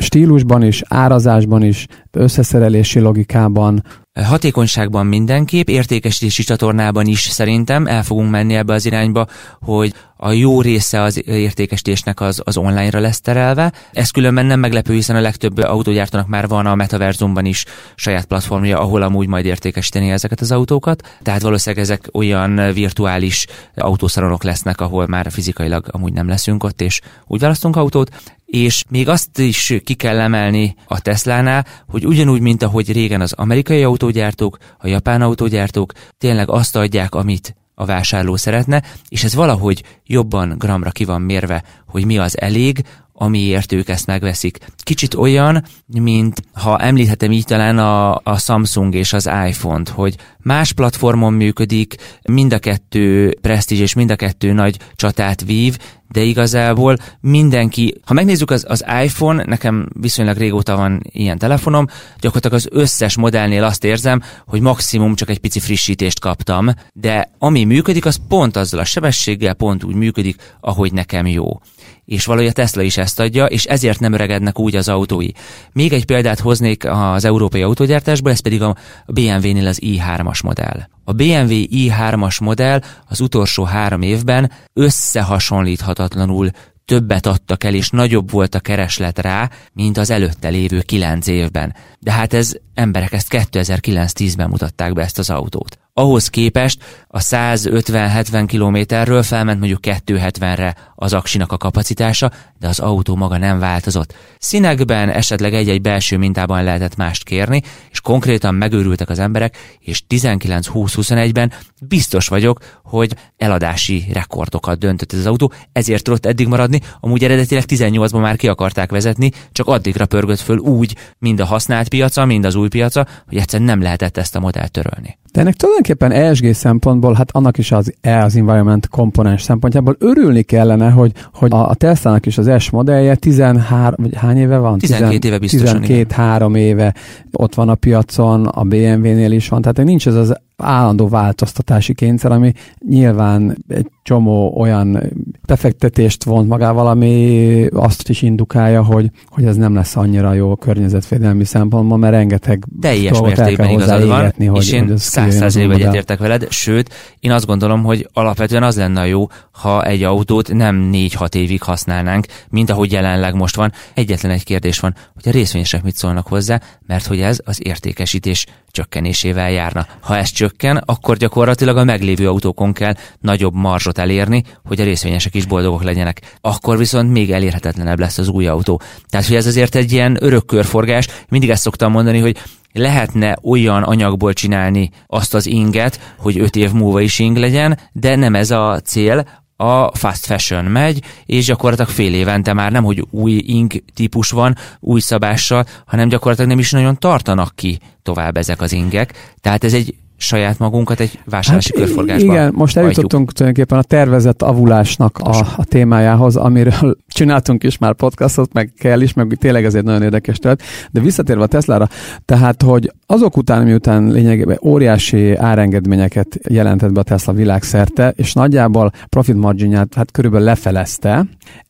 Stílusban 0.01 0.63
is, 0.63 0.83
árazásban 0.89 1.63
is, 1.63 1.87
összeszerelési 2.11 3.01
logikában, 3.01 3.83
Hatékonyságban 4.15 5.07
mindenképp, 5.07 5.69
értékesítési 5.69 6.43
csatornában 6.43 7.07
is 7.07 7.21
szerintem 7.21 7.87
el 7.87 8.03
fogunk 8.03 8.31
menni 8.31 8.55
ebbe 8.55 8.73
az 8.73 8.87
irányba, 8.87 9.27
hogy 9.61 9.95
a 10.17 10.31
jó 10.33 10.61
része 10.61 11.03
az 11.03 11.29
értékesítésnek 11.29 12.21
az, 12.21 12.43
az 12.45 12.57
online-ra 12.57 13.01
lesz 13.01 13.21
terelve. 13.21 13.73
Ez 13.93 14.11
különben 14.11 14.47
nem 14.47 14.61
meglepő, 14.61 14.93
hiszen 14.93 15.17
a 15.17 15.21
legtöbb 15.21 15.59
autógyártónak 15.59 16.27
már 16.27 16.49
van 16.49 16.67
a 16.67 16.75
metaverzumban 16.75 17.45
is 17.45 17.65
saját 17.95 18.25
platformja, 18.25 18.81
ahol 18.81 19.03
amúgy 19.03 19.29
majd 19.29 19.45
értékesíteni 19.45 20.11
ezeket 20.11 20.41
az 20.41 20.53
autókat. 20.53 21.19
Tehát 21.23 21.43
valószínűleg 21.43 21.85
ezek 21.85 22.09
olyan 22.13 22.73
virtuális 22.73 23.47
autószalonok 23.75 24.43
lesznek, 24.43 24.81
ahol 24.81 25.07
már 25.07 25.31
fizikailag 25.31 25.87
amúgy 25.91 26.13
nem 26.13 26.29
leszünk 26.29 26.65
ott, 26.65 26.81
és 26.81 27.01
úgy 27.27 27.41
választunk 27.41 27.77
autót. 27.77 28.11
És 28.51 28.85
még 28.89 29.09
azt 29.09 29.39
is 29.39 29.75
ki 29.85 29.95
kell 29.95 30.21
emelni 30.21 30.75
a 30.87 31.01
Teslánál, 31.01 31.67
hogy 31.89 32.07
ugyanúgy, 32.07 32.41
mint 32.41 32.63
ahogy 32.63 32.93
régen 32.93 33.21
az 33.21 33.33
amerikai 33.33 33.83
autógyártók, 33.83 34.59
a 34.79 34.87
japán 34.87 35.23
autógyártók 35.23 35.93
tényleg 36.19 36.51
azt 36.51 36.77
adják, 36.77 37.15
amit 37.15 37.55
a 37.75 37.85
vásárló 37.85 38.37
szeretne, 38.37 38.83
és 39.09 39.25
ez 39.25 39.35
valahogy 39.35 39.83
jobban 40.07 40.55
gramra 40.59 40.91
ki 40.91 41.05
van 41.05 41.21
mérve, 41.23 41.65
hogy 41.87 42.05
mi 42.05 42.19
az 42.19 42.41
elég, 42.41 42.85
amiért 43.21 43.73
ők 43.73 43.89
ezt 43.89 44.07
megveszik. 44.07 44.59
Kicsit 44.77 45.15
olyan, 45.15 45.65
mint 45.87 46.43
ha 46.53 46.79
említhetem 46.79 47.33
így 47.33 47.45
talán 47.45 47.79
a, 47.79 48.15
a 48.15 48.39
Samsung 48.39 48.95
és 48.95 49.13
az 49.13 49.31
iPhone-t, 49.49 49.89
hogy 49.89 50.17
más 50.39 50.73
platformon 50.73 51.33
működik, 51.33 51.95
mind 52.23 52.53
a 52.53 52.59
kettő 52.59 53.35
presztízs 53.41 53.81
és 53.81 53.95
mind 53.95 54.11
a 54.11 54.17
kettő 54.17 54.53
nagy 54.53 54.79
csatát 54.95 55.45
vív, 55.45 55.77
de 56.09 56.21
igazából 56.21 56.97
mindenki, 57.21 57.95
ha 58.05 58.15
megnézzük 58.15 58.51
az, 58.51 58.65
az 58.69 58.85
iPhone, 59.03 59.45
nekem 59.45 59.89
viszonylag 60.01 60.37
régóta 60.37 60.77
van 60.77 61.01
ilyen 61.03 61.39
telefonom, 61.39 61.87
gyakorlatilag 62.21 62.57
az 62.57 62.69
összes 62.71 63.17
modellnél 63.17 63.65
azt 63.65 63.85
érzem, 63.85 64.23
hogy 64.47 64.61
maximum 64.61 65.15
csak 65.15 65.31
egy 65.31 65.39
pici 65.39 65.61
frissítést 65.61 66.21
kaptam, 66.21 66.69
de 66.93 67.31
ami 67.39 67.65
működik, 67.65 68.07
az 68.07 68.21
pont 68.29 68.57
azzal 68.57 68.81
a 68.81 68.85
sebességgel 68.85 69.55
pont 69.55 69.85
úgy 69.85 69.95
működik, 69.95 70.37
ahogy 70.61 70.93
nekem 70.93 71.27
jó 71.27 71.61
és 72.05 72.25
valahogy 72.25 72.49
a 72.49 72.53
Tesla 72.53 72.83
is 72.83 72.97
ezt 72.97 73.21
adja, 73.21 73.47
és 73.47 73.65
ezért 73.65 74.01
nem 74.01 74.13
öregednek 74.13 74.59
úgy 74.59 74.77
az 74.77 74.89
autói. 74.89 75.29
Még 75.73 75.93
egy 75.93 76.05
példát 76.05 76.39
hoznék 76.39 76.85
az 76.85 77.25
európai 77.25 77.63
autógyártásból, 77.63 78.31
ez 78.31 78.41
pedig 78.41 78.63
a 78.63 78.77
BMW-nél 79.07 79.67
az 79.67 79.81
i3-as 79.83 80.45
modell. 80.45 80.81
A 81.05 81.13
BMW 81.13 81.65
i3-as 81.71 82.41
modell 82.41 82.81
az 83.09 83.21
utolsó 83.21 83.65
három 83.65 84.03
évben 84.03 84.53
összehasonlíthatatlanul 84.73 86.51
többet 86.85 87.27
adtak 87.27 87.65
el, 87.65 87.75
és 87.75 87.91
nagyobb 87.91 88.31
volt 88.31 88.55
a 88.55 88.61
kereslet 88.61 89.19
rá, 89.19 89.51
mint 89.73 89.99
az 89.99 90.11
előtte 90.11 90.49
lévő 90.49 90.81
kilenc 90.81 91.27
évben. 91.27 91.75
De 91.99 92.13
hát 92.13 92.33
ez 92.33 92.53
emberek 92.75 93.13
ezt 93.13 93.29
2009-10-ben 93.31 94.49
mutatták 94.49 94.93
be 94.93 95.03
ezt 95.03 95.19
az 95.19 95.31
autót 95.31 95.79
ahhoz 96.01 96.29
képest 96.29 97.05
a 97.09 97.19
150-70 97.19 98.45
kilométerről 98.47 99.23
felment 99.23 99.59
mondjuk 99.59 99.81
270-re 99.83 100.77
az 100.95 101.13
aksinak 101.13 101.53
a 101.53 101.57
kapacitása, 101.57 102.31
de 102.59 102.69
az 102.69 102.79
autó 102.79 103.17
maga 103.17 103.37
nem 103.37 103.59
változott. 103.59 104.15
Színekben 104.39 105.09
esetleg 105.09 105.55
egy-egy 105.55 105.81
belső 105.81 106.17
mintában 106.17 106.65
lehetett 106.65 106.97
mást 106.97 107.25
kérni, 107.25 107.63
és 107.91 108.01
konkrétan 108.01 108.55
megőrültek 108.55 109.09
az 109.09 109.19
emberek, 109.19 109.57
és 109.79 110.03
19-20-21-ben 110.09 111.53
biztos 111.81 112.29
vagyok, 112.29 112.59
hogy 112.85 113.15
eladási 113.37 114.05
rekordokat 114.13 114.79
döntött 114.79 115.13
ez 115.13 115.19
az 115.19 115.27
autó, 115.27 115.53
ezért 115.73 116.05
tudott 116.05 116.27
eddig 116.27 116.47
maradni, 116.47 116.81
amúgy 117.01 117.25
eredetileg 117.25 117.65
18-ban 117.67 118.21
már 118.21 118.37
ki 118.37 118.49
akarták 118.49 118.91
vezetni, 118.91 119.31
csak 119.53 119.67
addigra 119.67 120.07
pörgött 120.07 120.41
föl 120.41 120.59
úgy, 120.59 120.97
mind 121.19 121.41
a 121.41 121.45
használt 121.45 121.89
piaca, 121.89 122.25
mind 122.25 122.45
az 122.45 122.55
új 122.55 122.69
piaca, 122.69 123.07
hogy 123.29 123.39
egyszerűen 123.39 123.69
nem 123.69 123.83
lehetett 123.83 124.17
ezt 124.17 124.37
a 124.37 124.41
modellt 124.41 124.73
törölni. 124.73 125.19
De 125.33 125.41
ennek 125.41 125.55
tulajdonképpen 125.55 126.13
ESG 126.13 126.55
szempontból, 126.55 127.15
hát 127.15 127.31
annak 127.33 127.59
is 127.59 127.73
az 127.73 127.93
E 128.01 128.25
az 128.25 128.37
environment 128.37 128.89
komponens 128.89 129.43
szempontjából 129.43 129.97
örülni 129.99 130.43
kellene, 130.43 130.91
hogy, 130.91 131.13
hogy 131.35 131.53
a, 131.53 131.69
a 131.69 131.75
Tesla-nak 131.75 132.27
is 132.27 132.39
az 132.39 132.51
S 132.59 132.71
modellje 132.71 133.15
13, 133.15 133.95
vagy 133.97 134.15
hány 134.15 134.37
éve 134.37 134.59
van? 134.59 134.79
12 134.79 135.29
éve 135.29 135.39
biztosan. 135.39 135.83
12-3 135.85 136.57
éve 136.57 136.95
ott 137.33 137.55
van 137.55 137.69
a 137.69 137.75
piacon, 137.75 138.47
a 138.47 138.63
BMW-nél 138.63 139.33
is 139.33 139.49
van, 139.49 139.61
tehát 139.61 139.85
nincs 139.85 140.07
ez 140.07 140.15
az 140.15 140.35
állandó 140.57 141.09
változtatási 141.09 141.95
kényszer, 141.95 142.33
ami 142.33 142.53
nyilván 142.89 143.65
egy 143.69 143.87
csomó 144.03 144.55
olyan 144.57 145.13
befektetést 145.47 146.25
vont 146.25 146.49
magával, 146.49 146.87
ami 146.87 147.67
azt 147.73 148.09
is 148.09 148.23
indukálja, 148.23 148.85
hogy, 148.85 149.11
hogy 149.29 149.45
ez 149.45 149.57
nem 149.57 149.75
lesz 149.75 149.97
annyira 149.97 150.33
jó 150.33 150.57
környezetvédelmi 150.57 151.45
szempontból, 151.45 151.99
mert 151.99 152.13
rengeteg 152.13 152.65
teljes 152.81 153.21
mértékben 153.21 153.71
igazad 153.71 154.07
van, 154.07 154.33
hogy, 154.37 154.57
és 154.57 154.73
én 154.73 154.97
száz 154.97 155.35
százalékban 155.35 155.77
egyetértek 155.77 156.19
veled, 156.19 156.47
sőt, 156.51 156.95
én 157.21 157.31
azt 157.31 157.47
gondolom, 157.47 157.83
hogy 157.83 158.09
alapvetően 158.13 158.63
az 158.63 158.77
lenne 158.77 159.07
jó, 159.07 159.27
ha 159.53 159.85
egy 159.85 160.03
autót 160.03 160.53
nem 160.53 160.91
4-6 160.93 161.35
évig 161.35 161.63
használnánk, 161.63 162.27
mint 162.49 162.71
ahogy 162.71 162.93
jelenleg 162.93 163.35
most 163.35 163.57
van. 163.57 163.73
Egyetlen 163.95 164.33
egy 164.33 164.45
kérdés 164.45 164.81
van, 164.81 164.95
hogy 165.15 165.29
a 165.29 165.31
részvényesek 165.31 165.83
mit 165.83 165.97
szólnak 165.97 166.27
hozzá, 166.27 166.61
mert 166.87 167.07
hogy 167.07 167.21
ez 167.21 167.39
az 167.45 167.67
értékesítés 167.67 168.47
csökkenésével 168.71 169.51
járna. 169.51 169.87
Ha 170.01 170.17
ez 170.17 170.31
csökken, 170.31 170.77
akkor 170.77 171.17
gyakorlatilag 171.17 171.77
a 171.77 171.85
meglévő 171.85 172.29
autókon 172.29 172.73
kell 172.73 172.95
nagyobb 173.21 173.55
marzsot 173.55 173.99
elérni, 174.01 174.43
hogy 174.65 174.81
a 174.81 174.85
részvényesek 174.85 175.35
is 175.35 175.47
boldogok 175.47 175.83
legyenek. 175.83 176.39
Akkor 176.41 176.79
viszont 176.79 177.13
még 177.13 177.33
elérhetetlenebb 177.33 177.99
lesz 177.99 178.19
az 178.19 178.29
új 178.29 178.47
autó. 178.47 178.81
Tehát, 179.09 179.27
hogy 179.27 179.37
ez 179.37 179.47
azért 179.47 179.75
egy 179.75 179.93
ilyen 179.93 180.17
örök 180.21 180.47
körforgás. 180.47 181.09
Mindig 181.29 181.51
ezt 181.51 181.63
szoktam 181.63 181.93
mondani, 181.93 182.19
hogy 182.19 182.37
lehetne 182.73 183.39
olyan 183.43 183.83
anyagból 183.83 184.33
csinálni 184.33 184.91
azt 185.07 185.35
az 185.35 185.47
inget, 185.47 186.15
hogy 186.19 186.39
öt 186.39 186.57
év 186.57 186.73
múlva 186.73 187.01
is 187.01 187.19
ing 187.19 187.37
legyen, 187.37 187.79
de 187.93 188.17
nem 188.17 188.35
ez 188.35 188.51
a 188.51 188.81
cél, 188.85 189.25
a 189.61 189.97
fast 189.97 190.25
fashion 190.25 190.65
megy, 190.65 191.03
és 191.27 191.45
gyakorlatilag 191.45 191.91
fél 191.91 192.15
évente 192.15 192.53
már 192.53 192.73
nem, 192.73 192.85
hogy 192.85 193.07
új 193.11 193.33
ink 193.33 193.75
típus 193.95 194.31
van, 194.31 194.57
új 194.81 195.01
szabással, 195.01 195.67
hanem 195.87 196.09
gyakorlatilag 196.09 196.51
nem 196.51 196.59
is 196.59 196.71
nagyon 196.71 196.99
tartanak 196.99 197.53
ki 197.55 197.79
tovább 198.03 198.37
ezek 198.37 198.61
az 198.61 198.73
ingek. 198.73 199.35
Tehát 199.41 199.65
ez 199.65 199.75
egy 199.75 199.95
saját 200.21 200.59
magunkat 200.59 201.01
egy 201.01 201.19
vásárlási 201.25 201.73
hát 201.75 201.85
körforgásba 201.85 202.33
Igen, 202.33 202.53
most 202.55 202.77
eljutottunk 202.77 203.13
hajtjuk. 203.13 203.33
tulajdonképpen 203.33 203.79
a 203.79 203.83
tervezett 203.83 204.43
avulásnak 204.43 205.19
a, 205.19 205.37
a 205.57 205.65
témájához, 205.65 206.37
amiről 206.37 206.97
csináltunk 207.09 207.63
is 207.65 207.79
már 207.79 207.95
podcastot, 207.95 208.53
meg 208.53 208.73
kell 208.79 209.01
is, 209.01 209.13
meg 209.13 209.37
tényleg 209.39 209.65
ez 209.65 209.75
egy 209.75 209.85
nagyon 209.85 210.03
érdekes 210.03 210.39
terület. 210.39 210.63
De 210.91 211.01
visszatérve 211.01 211.43
a 211.43 211.47
Teslára, 211.47 211.89
tehát, 212.25 212.63
hogy 212.63 212.93
azok 213.07 213.37
után, 213.37 213.63
miután 213.63 214.11
lényegében 214.11 214.59
óriási 214.63 215.35
árengedményeket 215.35 216.39
jelentett 216.49 216.93
be 216.93 217.01
a 217.01 217.03
Tesla 217.03 217.33
világszerte, 217.33 218.13
és 218.17 218.33
nagyjából 218.33 218.93
profit 219.09 219.37
marginját 219.37 219.95
hát 219.95 220.11
körülbelül 220.11 220.47
lefelezte, 220.47 221.27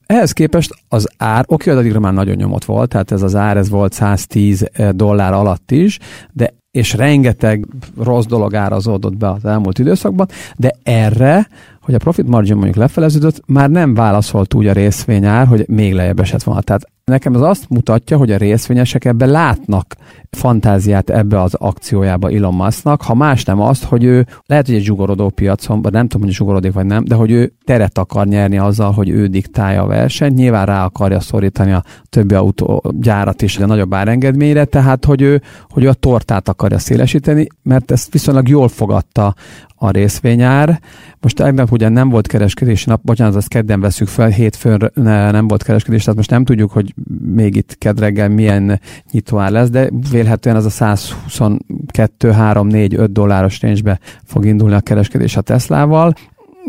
ehhez 0.07 0.33
képest 0.33 0.71
az 0.89 1.09
ár, 1.17 1.45
oké, 1.49 1.71
addigra 1.71 2.01
már 2.01 2.13
nagyon 2.13 2.37
nyomott 2.37 2.65
volt, 2.65 2.89
tehát 2.89 3.13
ez 3.13 3.23
az 3.23 3.35
ár, 3.35 3.57
ez 3.57 3.69
volt 3.69 3.93
110 3.93 4.65
dollár 4.93 5.33
alatt 5.33 5.71
is, 5.71 5.99
de 6.33 6.53
és 6.71 6.93
rengeteg 6.93 7.67
rossz 7.99 8.25
dolog 8.25 8.55
árazódott 8.55 9.17
be 9.17 9.31
az 9.31 9.45
elmúlt 9.45 9.79
időszakban, 9.79 10.27
de 10.57 10.75
erre, 10.83 11.49
hogy 11.81 11.95
a 11.95 11.99
profit 11.99 12.27
margin 12.27 12.55
mondjuk 12.55 12.77
lefeleződött, 12.77 13.43
már 13.47 13.71
nem 13.71 13.95
válaszolt 13.95 14.55
úgy 14.55 14.67
a 14.67 14.73
részvényár, 14.73 15.47
hogy 15.47 15.69
még 15.69 15.95
lejjebb 15.95 16.21
esett 16.21 16.43
volna. 16.43 16.61
Tehát 16.61 16.87
nekem 17.11 17.35
ez 17.35 17.41
azt 17.41 17.69
mutatja, 17.69 18.17
hogy 18.17 18.31
a 18.31 18.37
részvényesek 18.37 19.05
ebbe 19.05 19.27
látnak 19.27 19.95
fantáziát 20.31 21.11
ebbe 21.11 21.43
az 21.43 21.55
akciójába 21.55 22.31
Elon 22.31 22.55
Musknak, 22.55 23.03
ha 23.03 23.15
más 23.15 23.45
nem 23.45 23.61
azt, 23.61 23.85
hogy 23.85 24.05
ő 24.05 24.27
lehet, 24.47 24.67
hogy 24.67 24.75
egy 24.75 24.83
zsugorodó 24.83 25.29
piacon, 25.29 25.83
vagy 25.83 25.93
nem 25.93 26.09
tudom, 26.09 26.27
hogy 26.27 26.37
zsugorodik 26.37 26.73
vagy 26.73 26.87
nem, 26.87 27.05
de 27.05 27.15
hogy 27.15 27.31
ő 27.31 27.53
teret 27.65 27.99
akar 27.99 28.27
nyerni 28.27 28.59
azzal, 28.59 28.93
hogy 28.93 29.09
ő 29.09 29.27
diktálja 29.27 29.83
a 29.83 29.87
versenyt, 29.87 30.35
nyilván 30.35 30.67
rá 30.67 30.85
akarja 30.85 31.21
szorítani 31.21 31.73
a 31.73 31.85
többi 32.09 32.35
autógyárat 32.35 33.43
is 33.43 33.59
a 33.59 33.67
nagyobb 33.67 33.95
árengedményre, 33.95 34.65
tehát 34.65 35.05
hogy 35.05 35.23
ő, 35.23 35.43
hogy 35.69 35.85
ő 35.85 35.89
a 35.89 35.95
tortát 35.95 36.49
akarja 36.49 36.79
szélesíteni, 36.79 37.47
mert 37.63 37.91
ezt 37.91 38.13
viszonylag 38.13 38.49
jól 38.49 38.69
fogadta 38.69 39.35
a 39.83 39.91
részvényár. 39.91 40.81
Most 41.21 41.37
tegnap 41.37 41.73
ugye 41.73 41.89
nem 41.89 42.09
volt 42.09 42.27
kereskedési 42.27 42.89
nap, 42.89 43.01
bocsánat, 43.03 43.35
azt 43.35 43.49
kedden 43.49 43.81
veszük 43.81 44.09
fel, 44.09 44.29
hétfőn 44.29 44.91
nem 44.95 45.49
volt 45.49 45.63
kereskedés, 45.63 46.01
tehát 46.01 46.17
most 46.17 46.31
nem 46.31 46.45
tudjuk, 46.45 46.71
hogy 46.71 46.95
még 47.35 47.57
itt 47.57 47.79
kedreggel 47.79 48.29
milyen 48.29 48.81
nyitóár 49.11 49.51
lesz, 49.51 49.71
de 49.71 49.89
vélhetően 50.11 50.57
az 50.57 50.65
a 50.65 50.71
122, 50.71 52.31
3, 52.31 52.67
4, 52.67 52.95
5 52.95 53.13
dolláros 53.13 53.63
range 53.63 53.99
fog 54.25 54.47
indulni 54.47 54.75
a 54.75 54.81
kereskedés 54.81 55.37
a 55.37 55.41
Teslával. 55.41 56.15